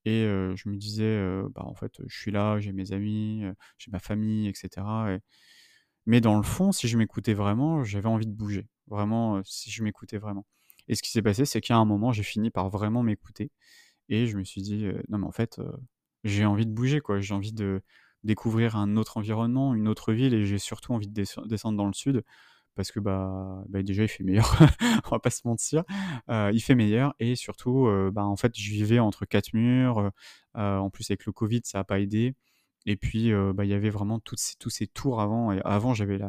et 0.06 0.24
je 0.24 0.70
me 0.70 0.76
disais, 0.76 1.20
bah, 1.54 1.64
en 1.66 1.76
fait, 1.76 1.94
je 2.06 2.18
suis 2.18 2.32
là, 2.32 2.60
j'ai 2.60 2.72
mes 2.72 2.92
amis, 2.92 3.44
j'ai 3.78 3.92
ma 3.92 4.00
famille, 4.00 4.48
etc. 4.48 4.86
Mais 6.06 6.22
dans 6.22 6.38
le 6.38 6.44
fond, 6.44 6.72
si 6.72 6.88
je 6.88 6.98
m'écoutais 6.98 7.34
vraiment, 7.34 7.84
j'avais 7.84 8.10
envie 8.10 8.28
de 8.28 8.34
bouger. 8.34 8.68
Vraiment, 8.88 9.42
si 9.44 9.72
je 9.72 9.84
m'écoutais 9.84 10.18
vraiment. 10.18 10.46
Et 10.88 10.94
ce 10.94 11.02
qui 11.02 11.10
s'est 11.10 11.24
passé, 11.24 11.46
c'est 11.46 11.62
qu'à 11.62 11.78
un 11.78 11.86
moment, 11.86 12.12
j'ai 12.12 12.22
fini 12.22 12.52
par 12.52 12.70
vraiment 12.70 13.02
m'écouter. 13.02 13.52
Et 14.10 14.28
je 14.28 14.38
me 14.38 14.44
suis 14.44 14.62
dit, 14.62 14.86
non, 15.10 15.18
mais 15.18 15.26
en 15.26 15.32
fait, 15.32 15.60
j'ai 16.24 16.46
envie 16.46 16.68
de 16.68 16.72
bouger, 16.72 17.02
quoi. 17.02 17.20
J'ai 17.20 17.34
envie 17.34 17.54
de 17.54 17.82
découvrir 18.24 18.76
un 18.76 18.98
autre 18.98 19.18
environnement, 19.18 19.74
une 19.74 19.88
autre 19.88 20.14
ville, 20.14 20.36
et 20.36 20.46
j'ai 20.46 20.60
surtout 20.60 20.94
envie 20.94 21.08
de 21.08 21.24
descendre 21.46 21.78
dans 21.78 21.88
le 21.88 21.94
sud 21.94 22.24
parce 22.76 22.92
que 22.92 23.00
bah, 23.00 23.64
bah, 23.70 23.84
déjà 23.84 24.04
il 24.04 24.08
fait 24.08 24.24
meilleur, 24.24 24.58
on 25.06 25.10
va 25.10 25.20
pas 25.20 25.30
se 25.30 25.48
mentir, 25.48 25.84
il 26.30 26.60
fait 26.62 26.76
meilleur 26.76 27.16
et 27.20 27.36
surtout 27.36 27.88
bah, 28.14 28.26
en 28.26 28.36
fait 28.36 28.52
je 28.56 28.70
vivais 28.72 29.00
entre 29.00 29.26
quatre 29.26 29.54
murs, 29.54 30.12
en 30.54 30.90
plus 30.90 31.10
avec 31.10 31.26
le 31.26 31.32
Covid 31.32 31.62
ça 31.64 31.80
a 31.80 31.84
pas 31.84 32.00
aidé 32.00 32.36
et 32.86 32.96
puis 32.98 33.32
bah, 33.54 33.66
il 33.66 33.70
y 33.70 33.74
avait 33.74 33.90
vraiment 33.90 34.20
toutes 34.20 34.40
ces, 34.40 34.56
tous 34.58 34.70
ces 34.70 34.88
tours 34.88 35.22
avant 35.22 35.52
et 35.52 35.62
avant 35.66 35.94
j'avais 35.94 36.20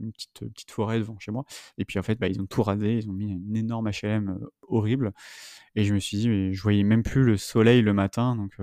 une 0.00 0.12
petite 0.12 0.40
petite 0.40 0.70
forêt 0.70 0.98
devant 0.98 1.18
chez 1.18 1.30
moi. 1.30 1.44
Et 1.76 1.84
puis 1.84 1.98
en 1.98 2.02
fait 2.02 2.16
bah, 2.16 2.28
ils 2.28 2.40
ont 2.40 2.46
tout 2.46 2.62
rasé, 2.62 2.96
ils 2.96 3.10
ont 3.10 3.12
mis 3.12 3.30
une 3.30 3.56
énorme 3.56 3.90
HLM 3.90 4.38
horrible. 4.62 5.12
Et 5.74 5.84
je 5.84 5.92
me 5.92 5.98
suis 5.98 6.16
dit 6.16 6.28
mais 6.28 6.52
je 6.52 6.62
voyais 6.62 6.82
même 6.82 7.02
plus 7.02 7.24
le 7.24 7.36
soleil 7.36 7.82
le 7.82 7.92
matin 7.92 8.36
donc 8.36 8.56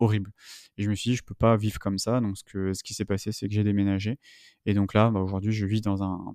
horrible. 0.00 0.32
Et 0.76 0.82
je 0.82 0.90
me 0.90 0.94
suis 0.94 1.10
dit 1.10 1.16
je 1.16 1.22
peux 1.24 1.34
pas 1.34 1.56
vivre 1.56 1.78
comme 1.78 1.98
ça. 1.98 2.20
Donc 2.20 2.36
ce 2.36 2.44
que 2.44 2.74
ce 2.74 2.82
qui 2.82 2.94
s'est 2.94 3.04
passé 3.04 3.32
c'est 3.32 3.48
que 3.48 3.54
j'ai 3.54 3.64
déménagé. 3.64 4.18
Et 4.66 4.74
donc 4.74 4.94
là, 4.94 5.10
bah, 5.10 5.20
aujourd'hui, 5.20 5.52
je 5.52 5.66
vis 5.66 5.80
dans 5.80 6.02
un, 6.02 6.34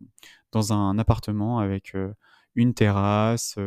dans 0.51 0.73
un 0.73 0.97
appartement 0.97 1.59
avec 1.59 1.95
une 2.57 2.73
terrasse, 2.73 3.57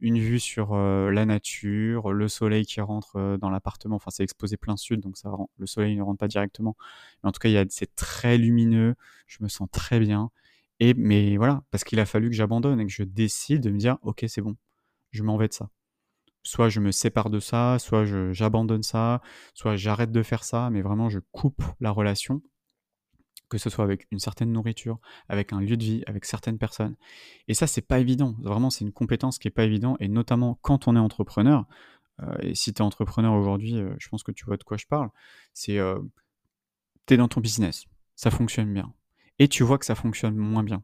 une 0.00 0.18
vue 0.20 0.38
sur 0.38 0.76
la 0.76 1.24
nature, 1.24 2.12
le 2.12 2.28
soleil 2.28 2.64
qui 2.64 2.80
rentre 2.80 3.36
dans 3.40 3.50
l'appartement. 3.50 3.96
Enfin, 3.96 4.10
c'est 4.10 4.22
exposé 4.22 4.56
plein 4.56 4.76
sud, 4.76 5.00
donc 5.00 5.16
le 5.58 5.66
soleil 5.66 5.96
ne 5.96 6.02
rentre 6.02 6.18
pas 6.18 6.28
directement. 6.28 6.76
Mais 7.22 7.28
en 7.30 7.32
tout 7.32 7.40
cas, 7.40 7.64
c'est 7.70 7.96
très 7.96 8.38
lumineux. 8.38 8.94
Je 9.26 9.38
me 9.40 9.48
sens 9.48 9.68
très 9.72 9.98
bien. 9.98 10.30
Et 10.78 10.92
mais 10.94 11.36
voilà, 11.36 11.62
parce 11.70 11.84
qu'il 11.84 11.98
a 12.00 12.06
fallu 12.06 12.28
que 12.28 12.36
j'abandonne 12.36 12.80
et 12.80 12.86
que 12.86 12.92
je 12.92 13.02
décide 13.02 13.62
de 13.62 13.70
me 13.70 13.78
dire, 13.78 13.96
ok, 14.02 14.24
c'est 14.28 14.42
bon, 14.42 14.56
je 15.10 15.22
m'en 15.22 15.36
vais 15.36 15.48
de 15.48 15.54
ça. 15.54 15.70
Soit 16.42 16.68
je 16.68 16.80
me 16.80 16.90
sépare 16.90 17.30
de 17.30 17.40
ça, 17.40 17.78
soit 17.78 18.04
j'abandonne 18.32 18.82
ça, 18.82 19.22
soit 19.54 19.76
j'arrête 19.76 20.12
de 20.12 20.22
faire 20.22 20.44
ça, 20.44 20.68
mais 20.70 20.82
vraiment 20.82 21.08
je 21.08 21.20
coupe 21.32 21.62
la 21.80 21.90
relation 21.90 22.42
que 23.58 23.62
ce 23.62 23.70
soit 23.70 23.84
avec 23.84 24.06
une 24.10 24.18
certaine 24.18 24.52
nourriture, 24.52 24.98
avec 25.28 25.52
un 25.52 25.60
lieu 25.60 25.76
de 25.76 25.84
vie, 25.84 26.02
avec 26.06 26.24
certaines 26.24 26.58
personnes. 26.58 26.96
Et 27.48 27.54
ça, 27.54 27.66
c'est 27.66 27.82
pas 27.82 27.98
évident. 27.98 28.34
Vraiment, 28.40 28.70
c'est 28.70 28.84
une 28.84 28.92
compétence 28.92 29.38
qui 29.38 29.48
est 29.48 29.52
pas 29.52 29.64
évident, 29.64 29.96
et 30.00 30.08
notamment 30.08 30.58
quand 30.62 30.88
on 30.88 30.96
est 30.96 31.00
entrepreneur. 31.00 31.66
Euh, 32.22 32.34
et 32.40 32.54
si 32.54 32.72
tu 32.72 32.82
es 32.82 32.84
entrepreneur 32.84 33.32
aujourd'hui, 33.32 33.76
euh, 33.76 33.94
je 33.98 34.08
pense 34.08 34.22
que 34.22 34.32
tu 34.32 34.44
vois 34.44 34.56
de 34.56 34.64
quoi 34.64 34.76
je 34.76 34.86
parle. 34.86 35.10
C'est 35.52 35.78
euh, 35.78 35.98
tu 37.06 37.14
es 37.14 37.16
dans 37.16 37.28
ton 37.28 37.40
business, 37.40 37.86
ça 38.14 38.30
fonctionne 38.30 38.72
bien, 38.72 38.92
et 39.38 39.48
tu 39.48 39.62
vois 39.62 39.78
que 39.78 39.86
ça 39.86 39.94
fonctionne 39.94 40.36
moins 40.36 40.62
bien. 40.62 40.82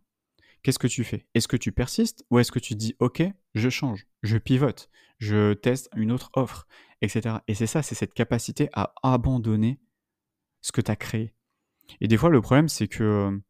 Qu'est-ce 0.62 0.78
que 0.78 0.86
tu 0.86 1.04
fais? 1.04 1.26
Est-ce 1.34 1.48
que 1.48 1.56
tu 1.56 1.72
persistes 1.72 2.24
ou 2.30 2.38
est-ce 2.38 2.52
que 2.52 2.58
tu 2.58 2.74
dis 2.74 2.94
OK, 2.98 3.22
je 3.54 3.68
change, 3.70 4.06
je 4.22 4.36
pivote, 4.36 4.90
je 5.18 5.54
teste 5.54 5.88
une 5.96 6.12
autre 6.12 6.30
offre, 6.34 6.66
etc. 7.00 7.36
Et 7.48 7.54
c'est 7.54 7.66
ça, 7.66 7.82
c'est 7.82 7.94
cette 7.94 8.12
capacité 8.12 8.68
à 8.74 8.92
abandonner 9.02 9.80
ce 10.60 10.72
que 10.72 10.82
tu 10.82 10.90
as 10.90 10.96
créé. 10.96 11.34
Et 12.00 12.08
des 12.08 12.16
fois, 12.16 12.30
le 12.30 12.40
problème, 12.40 12.68
c'est 12.68 12.88
que 12.88 13.40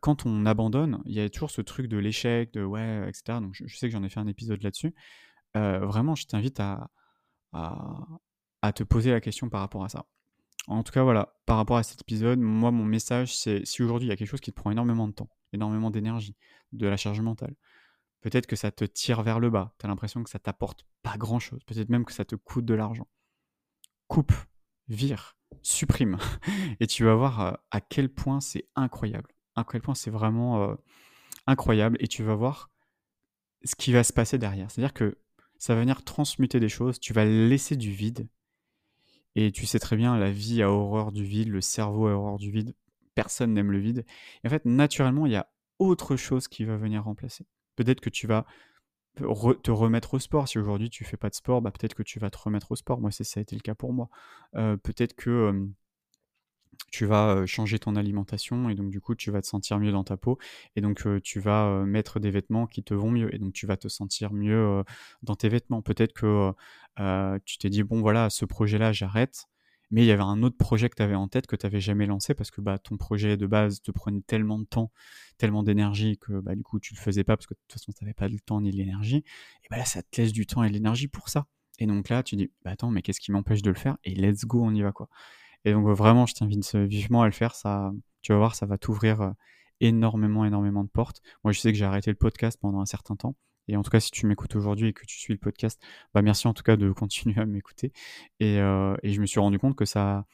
quand 0.00 0.26
on 0.26 0.46
abandonne, 0.46 1.02
il 1.04 1.14
y 1.14 1.20
a 1.20 1.28
toujours 1.30 1.50
ce 1.50 1.60
truc 1.60 1.86
de 1.86 1.98
l'échec, 1.98 2.52
de 2.52 2.64
ouais, 2.64 3.08
etc. 3.08 3.38
Donc, 3.40 3.54
je, 3.54 3.76
sais 3.76 3.88
que 3.88 3.92
j'en 3.92 4.02
ai 4.02 4.08
fait 4.08 4.20
un 4.20 4.26
épisode 4.26 4.62
là-dessus. 4.62 4.94
vraiment, 5.54 6.14
je 6.14 6.26
t'invite 6.26 6.58
à, 6.60 6.90
à, 7.52 8.72
te 8.72 8.82
poser 8.82 9.10
la 9.10 9.20
question 9.20 9.48
par 9.48 9.60
rapport 9.60 9.84
à 9.84 9.88
ça. 9.88 10.06
En 10.66 10.82
tout 10.82 10.92
cas, 10.92 11.02
voilà, 11.02 11.34
par 11.46 11.56
rapport 11.56 11.78
à 11.78 11.82
cet 11.82 12.02
épisode, 12.02 12.38
moi, 12.38 12.70
mon 12.70 12.84
message, 12.84 13.36
c'est 13.36 13.64
si 13.64 13.82
aujourd'hui 13.82 14.06
il 14.08 14.10
y 14.10 14.12
a 14.12 14.16
quelque 14.16 14.28
chose 14.28 14.40
qui 14.40 14.50
te 14.52 14.56
prend 14.56 14.70
énormément 14.70 15.08
de 15.08 15.14
temps, 15.14 15.30
énormément 15.52 15.90
d'énergie, 15.90 16.36
de 16.72 16.86
la 16.86 16.98
charge 16.98 17.20
mentale, 17.20 17.54
peut-être 18.20 18.46
que 18.46 18.56
ça 18.56 18.70
te 18.70 18.84
tire 18.84 19.22
vers 19.22 19.40
le 19.40 19.48
bas, 19.48 19.74
tu 19.78 19.86
as 19.86 19.88
l'impression 19.88 20.22
que 20.22 20.28
ça 20.28 20.38
t'apporte 20.38 20.84
pas 21.02 21.16
grand-chose, 21.16 21.64
peut-être 21.64 21.88
même 21.88 22.04
que 22.04 22.12
ça 22.12 22.26
te 22.26 22.34
coûte 22.34 22.66
de 22.66 22.74
l'argent. 22.74 23.08
Coupe, 24.08 24.34
vire, 24.88 25.37
supprime. 25.62 26.18
Et 26.80 26.86
tu 26.86 27.04
vas 27.04 27.14
voir 27.14 27.40
euh, 27.40 27.52
à 27.70 27.80
quel 27.80 28.08
point 28.08 28.40
c'est 28.40 28.68
incroyable. 28.76 29.30
À 29.56 29.64
quel 29.64 29.80
point 29.80 29.94
c'est 29.94 30.10
vraiment 30.10 30.62
euh, 30.62 30.74
incroyable. 31.46 31.96
Et 32.00 32.08
tu 32.08 32.22
vas 32.22 32.34
voir 32.34 32.70
ce 33.64 33.74
qui 33.74 33.92
va 33.92 34.04
se 34.04 34.12
passer 34.12 34.38
derrière. 34.38 34.70
C'est-à-dire 34.70 34.94
que 34.94 35.18
ça 35.58 35.74
va 35.74 35.80
venir 35.80 36.04
transmuter 36.04 36.60
des 36.60 36.68
choses. 36.68 37.00
Tu 37.00 37.12
vas 37.12 37.24
laisser 37.24 37.76
du 37.76 37.90
vide. 37.90 38.28
Et 39.34 39.52
tu 39.52 39.66
sais 39.66 39.78
très 39.78 39.96
bien, 39.96 40.16
la 40.18 40.30
vie 40.30 40.62
a 40.62 40.70
horreur 40.70 41.12
du 41.12 41.24
vide, 41.24 41.48
le 41.48 41.60
cerveau 41.60 42.08
a 42.08 42.12
horreur 42.12 42.38
du 42.38 42.50
vide. 42.50 42.74
Personne 43.14 43.52
n'aime 43.52 43.70
le 43.70 43.78
vide. 43.78 44.04
Et 44.42 44.46
en 44.48 44.50
fait, 44.50 44.64
naturellement, 44.64 45.26
il 45.26 45.32
y 45.32 45.36
a 45.36 45.48
autre 45.78 46.16
chose 46.16 46.48
qui 46.48 46.64
va 46.64 46.76
venir 46.76 47.04
remplacer. 47.04 47.46
Peut-être 47.76 48.00
que 48.00 48.10
tu 48.10 48.26
vas 48.26 48.46
te 49.62 49.70
remettre 49.70 50.14
au 50.14 50.18
sport. 50.18 50.48
Si 50.48 50.58
aujourd'hui 50.58 50.90
tu 50.90 51.04
fais 51.04 51.16
pas 51.16 51.30
de 51.30 51.34
sport, 51.34 51.62
bah, 51.62 51.70
peut-être 51.70 51.94
que 51.94 52.02
tu 52.02 52.18
vas 52.18 52.30
te 52.30 52.38
remettre 52.38 52.72
au 52.72 52.76
sport. 52.76 53.00
Moi, 53.00 53.10
ça 53.10 53.24
a 53.38 53.40
été 53.40 53.56
le 53.56 53.60
cas 53.60 53.74
pour 53.74 53.92
moi. 53.92 54.08
peut-être 54.52 55.14
que 55.14 55.68
tu 56.90 57.06
vas 57.06 57.44
changer 57.44 57.78
ton 57.78 57.96
alimentation 57.96 58.70
et 58.70 58.74
donc 58.74 58.88
du 58.90 59.00
coup 59.00 59.14
tu 59.14 59.30
vas 59.30 59.42
te 59.42 59.46
sentir 59.46 59.78
mieux 59.78 59.92
dans 59.92 60.04
ta 60.04 60.16
peau 60.16 60.38
et 60.76 60.80
donc 60.80 61.06
tu 61.22 61.40
vas 61.40 61.84
mettre 61.84 62.20
des 62.20 62.30
vêtements 62.30 62.66
qui 62.66 62.82
te 62.82 62.94
vont 62.94 63.10
mieux 63.10 63.34
et 63.34 63.38
donc 63.38 63.52
tu 63.52 63.66
vas 63.66 63.76
te 63.76 63.88
sentir 63.88 64.32
mieux 64.32 64.82
dans 65.22 65.34
tes 65.36 65.48
vêtements. 65.48 65.82
Peut-être 65.82 66.12
que 66.14 66.52
tu 67.44 67.58
t'es 67.58 67.68
dit 67.68 67.82
bon 67.82 68.00
voilà 68.00 68.30
ce 68.30 68.44
projet-là 68.44 68.92
j'arrête 68.92 69.48
mais 69.90 70.02
il 70.02 70.06
y 70.06 70.10
avait 70.10 70.22
un 70.22 70.42
autre 70.42 70.56
projet 70.56 70.88
que 70.88 70.96
tu 70.96 71.02
avais 71.02 71.14
en 71.14 71.28
tête 71.28 71.46
que 71.46 71.56
tu 71.56 71.66
n'avais 71.66 71.80
jamais 71.80 72.06
lancé 72.06 72.34
parce 72.34 72.50
que 72.50 72.60
bah, 72.60 72.78
ton 72.78 72.96
projet 72.96 73.36
de 73.36 73.46
base 73.46 73.80
te 73.80 73.90
prenait 73.90 74.20
tellement 74.20 74.58
de 74.58 74.64
temps, 74.64 74.92
tellement 75.38 75.62
d'énergie 75.62 76.18
que 76.18 76.40
bah, 76.40 76.54
du 76.54 76.62
coup 76.62 76.78
tu 76.80 76.94
le 76.94 77.00
faisais 77.00 77.24
pas 77.24 77.36
parce 77.36 77.46
que 77.46 77.54
de 77.54 77.58
toute 77.66 77.80
façon 77.80 77.92
tu 77.92 78.04
n'avais 78.04 78.14
pas 78.14 78.28
le 78.28 78.38
temps 78.40 78.60
ni 78.60 78.70
l'énergie. 78.70 79.24
Et 79.64 79.66
bah 79.70 79.78
là 79.78 79.84
ça 79.84 80.02
te 80.02 80.20
laisse 80.20 80.32
du 80.32 80.46
temps 80.46 80.62
et 80.64 80.68
de 80.68 80.74
l'énergie 80.74 81.08
pour 81.08 81.28
ça. 81.28 81.46
Et 81.78 81.86
donc 81.86 82.08
là 82.08 82.22
tu 82.22 82.36
dis 82.36 82.50
bah 82.64 82.72
attends 82.72 82.90
mais 82.90 83.02
qu'est-ce 83.02 83.20
qui 83.20 83.32
m'empêche 83.32 83.62
de 83.62 83.70
le 83.70 83.76
faire? 83.76 83.96
Et 84.04 84.14
let's 84.14 84.44
go 84.44 84.62
on 84.62 84.74
y 84.74 84.82
va 84.82 84.92
quoi. 84.92 85.08
Et 85.64 85.72
donc 85.72 85.86
vraiment 85.88 86.26
je 86.26 86.34
t'invite 86.34 86.74
vivement 86.76 87.22
à 87.22 87.26
le 87.26 87.32
faire. 87.32 87.54
Ça, 87.54 87.92
tu 88.22 88.32
vas 88.32 88.38
voir 88.38 88.54
ça 88.54 88.66
va 88.66 88.78
t'ouvrir 88.78 89.20
euh, 89.22 89.30
énormément 89.80 90.44
énormément 90.44 90.84
de 90.84 90.90
portes. 90.90 91.22
Moi 91.44 91.52
je 91.52 91.60
sais 91.60 91.72
que 91.72 91.78
j'ai 91.78 91.84
arrêté 91.84 92.10
le 92.10 92.16
podcast 92.16 92.58
pendant 92.60 92.80
un 92.80 92.86
certain 92.86 93.16
temps 93.16 93.36
et 93.68 93.76
en 93.76 93.82
tout 93.82 93.90
cas, 93.90 94.00
si 94.00 94.10
tu 94.10 94.26
m'écoutes 94.26 94.56
aujourd'hui 94.56 94.88
et 94.88 94.92
que 94.92 95.04
tu 95.04 95.18
suis 95.18 95.32
le 95.32 95.38
podcast, 95.38 95.80
bah 96.14 96.22
merci 96.22 96.48
en 96.48 96.54
tout 96.54 96.62
cas 96.62 96.76
de 96.76 96.90
continuer 96.92 97.40
à 97.40 97.46
m'écouter. 97.46 97.92
Et, 98.40 98.58
euh, 98.58 98.96
et, 99.02 99.12
je 99.12 99.20
me 99.20 99.26
suis 99.26 99.40
rendu 99.40 99.58
compte 99.58 99.76
que 99.76 99.84
ça, 99.84 100.26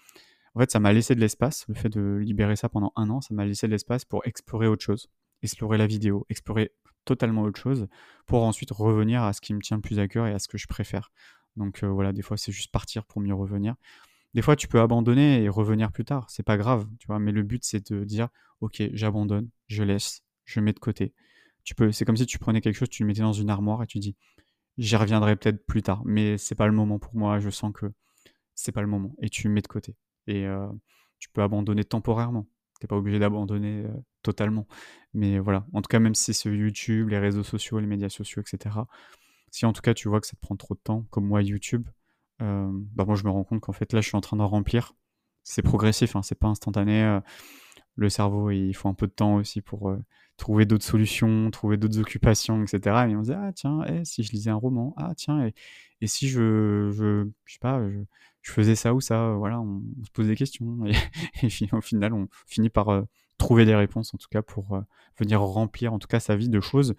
en 0.55 0.61
fait, 0.61 0.71
ça 0.71 0.81
m'a 0.81 0.93
laissé 0.93 1.15
de 1.15 1.21
l'espace. 1.21 1.65
Le 1.69 1.75
fait 1.75 1.89
de 1.89 2.19
libérer 2.23 2.57
ça 2.57 2.69
pendant 2.69 2.93
un 2.97 3.11
an, 3.11 3.21
ça 3.21 3.35
m'a 3.35 3.45
laissé 3.45 3.67
de 3.67 3.73
l'espace 3.73 4.05
pour 4.05 4.27
explorer 4.27 4.69
autre 4.69 4.85
chose, 4.85 5.09
explorer 5.43 5.79
la 5.79 5.87
vidéo, 5.87 6.27
explorer 6.29 6.73
totalement 7.05 7.43
autre 7.43 7.61
chose, 7.61 7.89
pour 8.27 8.45
ensuite 8.45 8.71
revenir 8.71 9.23
à 9.23 9.33
ce 9.33 9.41
qui 9.41 9.53
me 9.53 9.61
tient 9.61 9.77
le 9.77 9.83
plus 9.83 9.99
à 9.99 10.09
cœur 10.09 10.27
et 10.27 10.33
à 10.33 10.39
ce 10.39 10.49
que 10.49 10.57
je 10.57 10.67
préfère. 10.67 11.11
Donc 11.57 11.83
euh, 11.83 11.89
voilà, 11.89 12.13
des 12.13 12.23
fois 12.23 12.37
c'est 12.37 12.53
juste 12.53 12.73
partir 12.73 13.05
pour 13.05 13.21
mieux 13.21 13.35
revenir. 13.35 13.75
Des 14.33 14.43
fois 14.43 14.57
tu 14.57 14.69
peux 14.69 14.81
abandonner 14.81 15.43
et 15.43 15.49
revenir 15.49 15.93
plus 15.93 16.05
tard, 16.05 16.31
c'est 16.31 16.43
pas 16.43 16.57
grave, 16.57 16.89
tu 16.99 17.07
vois. 17.07 17.19
Mais 17.19 17.33
le 17.33 17.43
but 17.43 17.63
c'est 17.65 17.93
de 17.93 18.05
dire, 18.05 18.29
ok, 18.61 18.83
j'abandonne, 18.93 19.51
je 19.69 19.83
laisse, 19.83 20.23
je 20.45 20.61
mets 20.61 20.73
de 20.73 20.79
côté 20.79 21.13
peux, 21.75 21.93
c'est 21.93 22.05
comme 22.05 22.17
si 22.17 22.27
tu 22.27 22.39
prenais 22.39 22.61
quelque 22.61 22.77
chose, 22.77 22.91
tu 22.91 23.03
le 23.03 23.07
mettais 23.07 23.23
dans 23.23 23.33
une 23.33 23.49
armoire 23.49 23.83
et 23.83 23.87
tu 23.87 23.99
dis, 23.99 24.17
j'y 24.77 24.97
reviendrai 24.97 25.37
peut-être 25.37 25.65
plus 25.67 25.83
tard, 25.83 26.03
mais 26.05 26.37
c'est 26.39 26.55
pas 26.55 26.67
le 26.67 26.73
moment 26.73 26.99
pour 26.99 27.15
moi. 27.15 27.39
Je 27.39 27.51
sens 27.51 27.73
que 27.73 27.87
c'est 28.55 28.73
pas 28.73 28.83
le 28.83 28.87
moment 28.87 29.15
et 29.23 29.31
tu 29.31 29.49
mets 29.49 29.63
de 29.63 29.67
côté. 29.69 29.97
Et 30.27 30.47
euh, 30.47 30.69
tu 31.19 31.29
peux 31.31 31.43
abandonner 31.43 31.85
temporairement. 31.85 32.47
T'es 32.81 32.87
pas 32.87 32.97
obligé 32.97 33.19
d'abandonner 33.19 33.85
euh, 33.85 33.95
totalement. 34.23 34.67
Mais 35.15 35.39
voilà. 35.39 35.67
En 35.73 35.81
tout 35.81 35.89
cas, 35.89 36.01
même 36.01 36.15
si 36.15 36.35
c'est 36.35 36.51
YouTube, 36.51 37.09
les 37.09 37.19
réseaux 37.19 37.45
sociaux, 37.45 37.79
les 37.79 37.87
médias 37.87 38.09
sociaux, 38.09 38.43
etc. 38.43 38.77
Si 39.51 39.65
en 39.65 39.73
tout 39.73 39.83
cas 39.83 39.95
tu 39.95 40.09
vois 40.09 40.21
que 40.21 40.27
ça 40.27 40.37
te 40.37 40.41
prend 40.41 40.57
trop 40.57 40.75
de 40.75 40.81
temps, 40.81 41.07
comme 41.11 41.27
moi 41.27 41.43
YouTube, 41.43 41.89
euh, 42.43 42.69
bah 42.95 43.05
moi 43.05 43.15
je 43.15 43.25
me 43.25 43.31
rends 43.31 43.45
compte 43.45 43.61
qu'en 43.61 43.73
fait 43.73 43.93
là 43.93 44.01
je 44.01 44.09
suis 44.09 44.17
en 44.17 44.21
train 44.21 44.37
d'en 44.37 44.49
remplir. 44.49 44.95
C'est 45.45 45.63
progressif, 45.63 46.17
hein, 46.17 46.23
c'est 46.23 46.39
pas 46.39 46.49
instantané. 46.49 47.21
Le 47.97 48.09
cerveau, 48.09 48.51
il 48.51 48.75
faut 48.75 48.89
un 48.89 48.95
peu 48.95 49.07
de 49.07 49.13
temps 49.13 49.37
aussi 49.37 49.61
pour 49.61 49.97
trouver 50.37 50.67
d'autres 50.67 50.85
solutions, 50.85 51.51
trouver 51.51 51.77
d'autres 51.77 51.99
occupations, 51.99 52.63
etc. 52.63 53.07
Et 53.09 53.17
on 53.17 53.23
se 53.23 53.31
dit, 53.31 53.37
ah 53.37 53.53
tiens, 53.53 53.85
eh, 53.87 54.05
si 54.05 54.23
je 54.23 54.33
lisais 54.33 54.51
un 54.51 54.57
roman, 54.57 54.95
ah 54.97 55.13
tiens, 55.17 55.47
et, 55.47 56.07
si 56.07 56.29
je, 56.29 56.91
je, 56.93 57.27
je 57.45 57.53
sais 57.53 57.59
pas, 57.61 57.81
je, 58.43 58.53
faisais 58.53 58.75
ça 58.75 58.95
ou 58.95 59.01
ça, 59.01 59.33
voilà, 59.33 59.61
on, 59.61 59.83
se 60.05 60.11
pose 60.11 60.27
des 60.27 60.37
questions. 60.37 60.85
Et, 61.43 61.49
au 61.73 61.81
final, 61.81 62.13
on 62.13 62.29
finit 62.47 62.69
par 62.69 62.91
euh, 62.91 63.03
trouver 63.39 63.65
des 63.65 63.75
réponses, 63.75 64.13
en 64.13 64.19
tout 64.19 64.29
cas, 64.31 64.43
pour 64.43 64.75
euh, 64.75 64.83
venir 65.19 65.41
remplir, 65.41 65.95
en 65.95 65.99
tout 65.99 66.09
cas, 66.09 66.21
sa 66.21 66.37
vie 66.37 66.51
de 66.51 66.61
choses. 66.61 66.95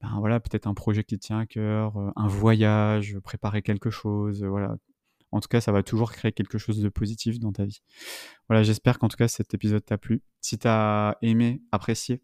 Ben 0.00 0.16
voilà, 0.18 0.40
peut-être 0.40 0.66
un 0.66 0.72
projet 0.72 1.04
qui 1.04 1.18
tient 1.18 1.40
à 1.40 1.46
cœur, 1.46 1.98
euh, 1.98 2.10
un 2.16 2.28
voyage, 2.28 3.18
préparer 3.18 3.60
quelque 3.60 3.90
chose, 3.90 4.42
voilà. 4.42 4.76
En 5.32 5.40
tout 5.40 5.48
cas, 5.48 5.60
ça 5.60 5.72
va 5.72 5.82
toujours 5.82 6.12
créer 6.12 6.32
quelque 6.32 6.58
chose 6.58 6.80
de 6.80 6.88
positif 6.88 7.38
dans 7.38 7.52
ta 7.52 7.64
vie. 7.64 7.82
Voilà, 8.48 8.62
j'espère 8.62 8.98
qu'en 8.98 9.08
tout 9.08 9.16
cas 9.16 9.28
cet 9.28 9.54
épisode 9.54 9.84
t'a 9.84 9.98
plu. 9.98 10.22
Si 10.40 10.58
tu 10.58 10.66
as 10.68 11.16
aimé, 11.22 11.62
apprécié, 11.72 12.22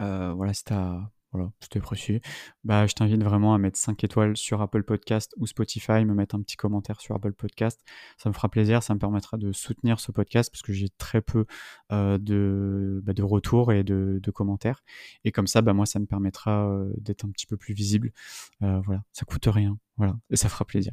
euh, 0.00 0.32
voilà, 0.34 0.52
si 0.52 0.64
tu 0.64 0.72
as 0.72 1.10
voilà, 1.32 1.50
c'était 1.60 1.80
précis. 1.80 2.20
Bah, 2.64 2.86
je 2.86 2.94
t'invite 2.94 3.22
vraiment 3.22 3.52
à 3.54 3.58
mettre 3.58 3.78
5 3.78 4.02
étoiles 4.04 4.36
sur 4.36 4.62
Apple 4.62 4.84
Podcast 4.84 5.34
ou 5.36 5.46
Spotify, 5.46 6.04
me 6.04 6.14
mettre 6.14 6.34
un 6.34 6.40
petit 6.40 6.56
commentaire 6.56 7.00
sur 7.00 7.14
Apple 7.14 7.32
Podcast. 7.32 7.82
Ça 8.16 8.28
me 8.30 8.34
fera 8.34 8.48
plaisir, 8.48 8.82
ça 8.82 8.94
me 8.94 8.98
permettra 8.98 9.36
de 9.36 9.52
soutenir 9.52 10.00
ce 10.00 10.12
podcast 10.12 10.50
parce 10.50 10.62
que 10.62 10.72
j'ai 10.72 10.88
très 10.88 11.20
peu 11.20 11.44
euh, 11.92 12.16
de, 12.18 13.02
bah, 13.04 13.12
de 13.12 13.22
retours 13.22 13.72
et 13.72 13.82
de, 13.84 14.20
commentaires. 14.34 14.82
Et 15.24 15.32
comme 15.32 15.46
ça, 15.46 15.62
bah, 15.62 15.72
moi, 15.74 15.84
ça 15.84 15.98
me 15.98 16.06
permettra 16.06 16.70
euh, 16.70 16.92
d'être 16.98 17.24
un 17.24 17.30
petit 17.30 17.46
peu 17.46 17.56
plus 17.56 17.74
visible. 17.74 18.12
Voilà, 18.60 19.02
ça 19.12 19.24
coûte 19.24 19.46
rien. 19.46 19.78
Voilà, 19.96 20.16
et 20.30 20.36
ça 20.36 20.48
fera 20.48 20.64
plaisir. 20.64 20.92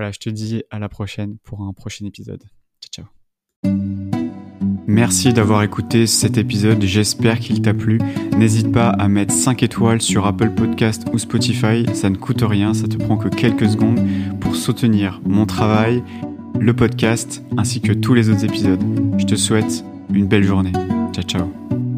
Voilà, 0.00 0.12
je 0.12 0.18
te 0.18 0.30
dis 0.30 0.62
à 0.70 0.78
la 0.78 0.88
prochaine 0.88 1.36
pour 1.44 1.60
un 1.60 1.74
prochain 1.74 2.06
épisode. 2.06 2.42
Ciao, 2.80 3.04
ciao. 3.04 3.74
Merci 4.86 5.34
d'avoir 5.34 5.62
écouté 5.62 6.06
cet 6.06 6.38
épisode, 6.38 6.82
j'espère 6.82 7.38
qu'il 7.38 7.60
t'a 7.60 7.74
plu. 7.74 8.00
N'hésite 8.34 8.72
pas 8.72 8.88
à 8.88 9.08
mettre 9.08 9.34
5 9.34 9.62
étoiles 9.62 10.00
sur 10.00 10.26
Apple 10.26 10.54
Podcast 10.54 11.06
ou 11.12 11.18
Spotify, 11.18 11.84
ça 11.92 12.08
ne 12.08 12.16
coûte 12.16 12.40
rien, 12.40 12.72
ça 12.72 12.88
te 12.88 12.96
prend 12.96 13.18
que 13.18 13.28
quelques 13.28 13.68
secondes 13.68 14.00
pour 14.40 14.56
soutenir 14.56 15.20
mon 15.26 15.44
travail, 15.44 16.02
le 16.58 16.74
podcast 16.74 17.44
ainsi 17.58 17.82
que 17.82 17.92
tous 17.92 18.14
les 18.14 18.30
autres 18.30 18.46
épisodes. 18.46 18.82
Je 19.18 19.26
te 19.26 19.34
souhaite 19.34 19.84
une 20.14 20.26
belle 20.26 20.44
journée. 20.44 20.72
Ciao 21.12 21.24
ciao 21.24 21.89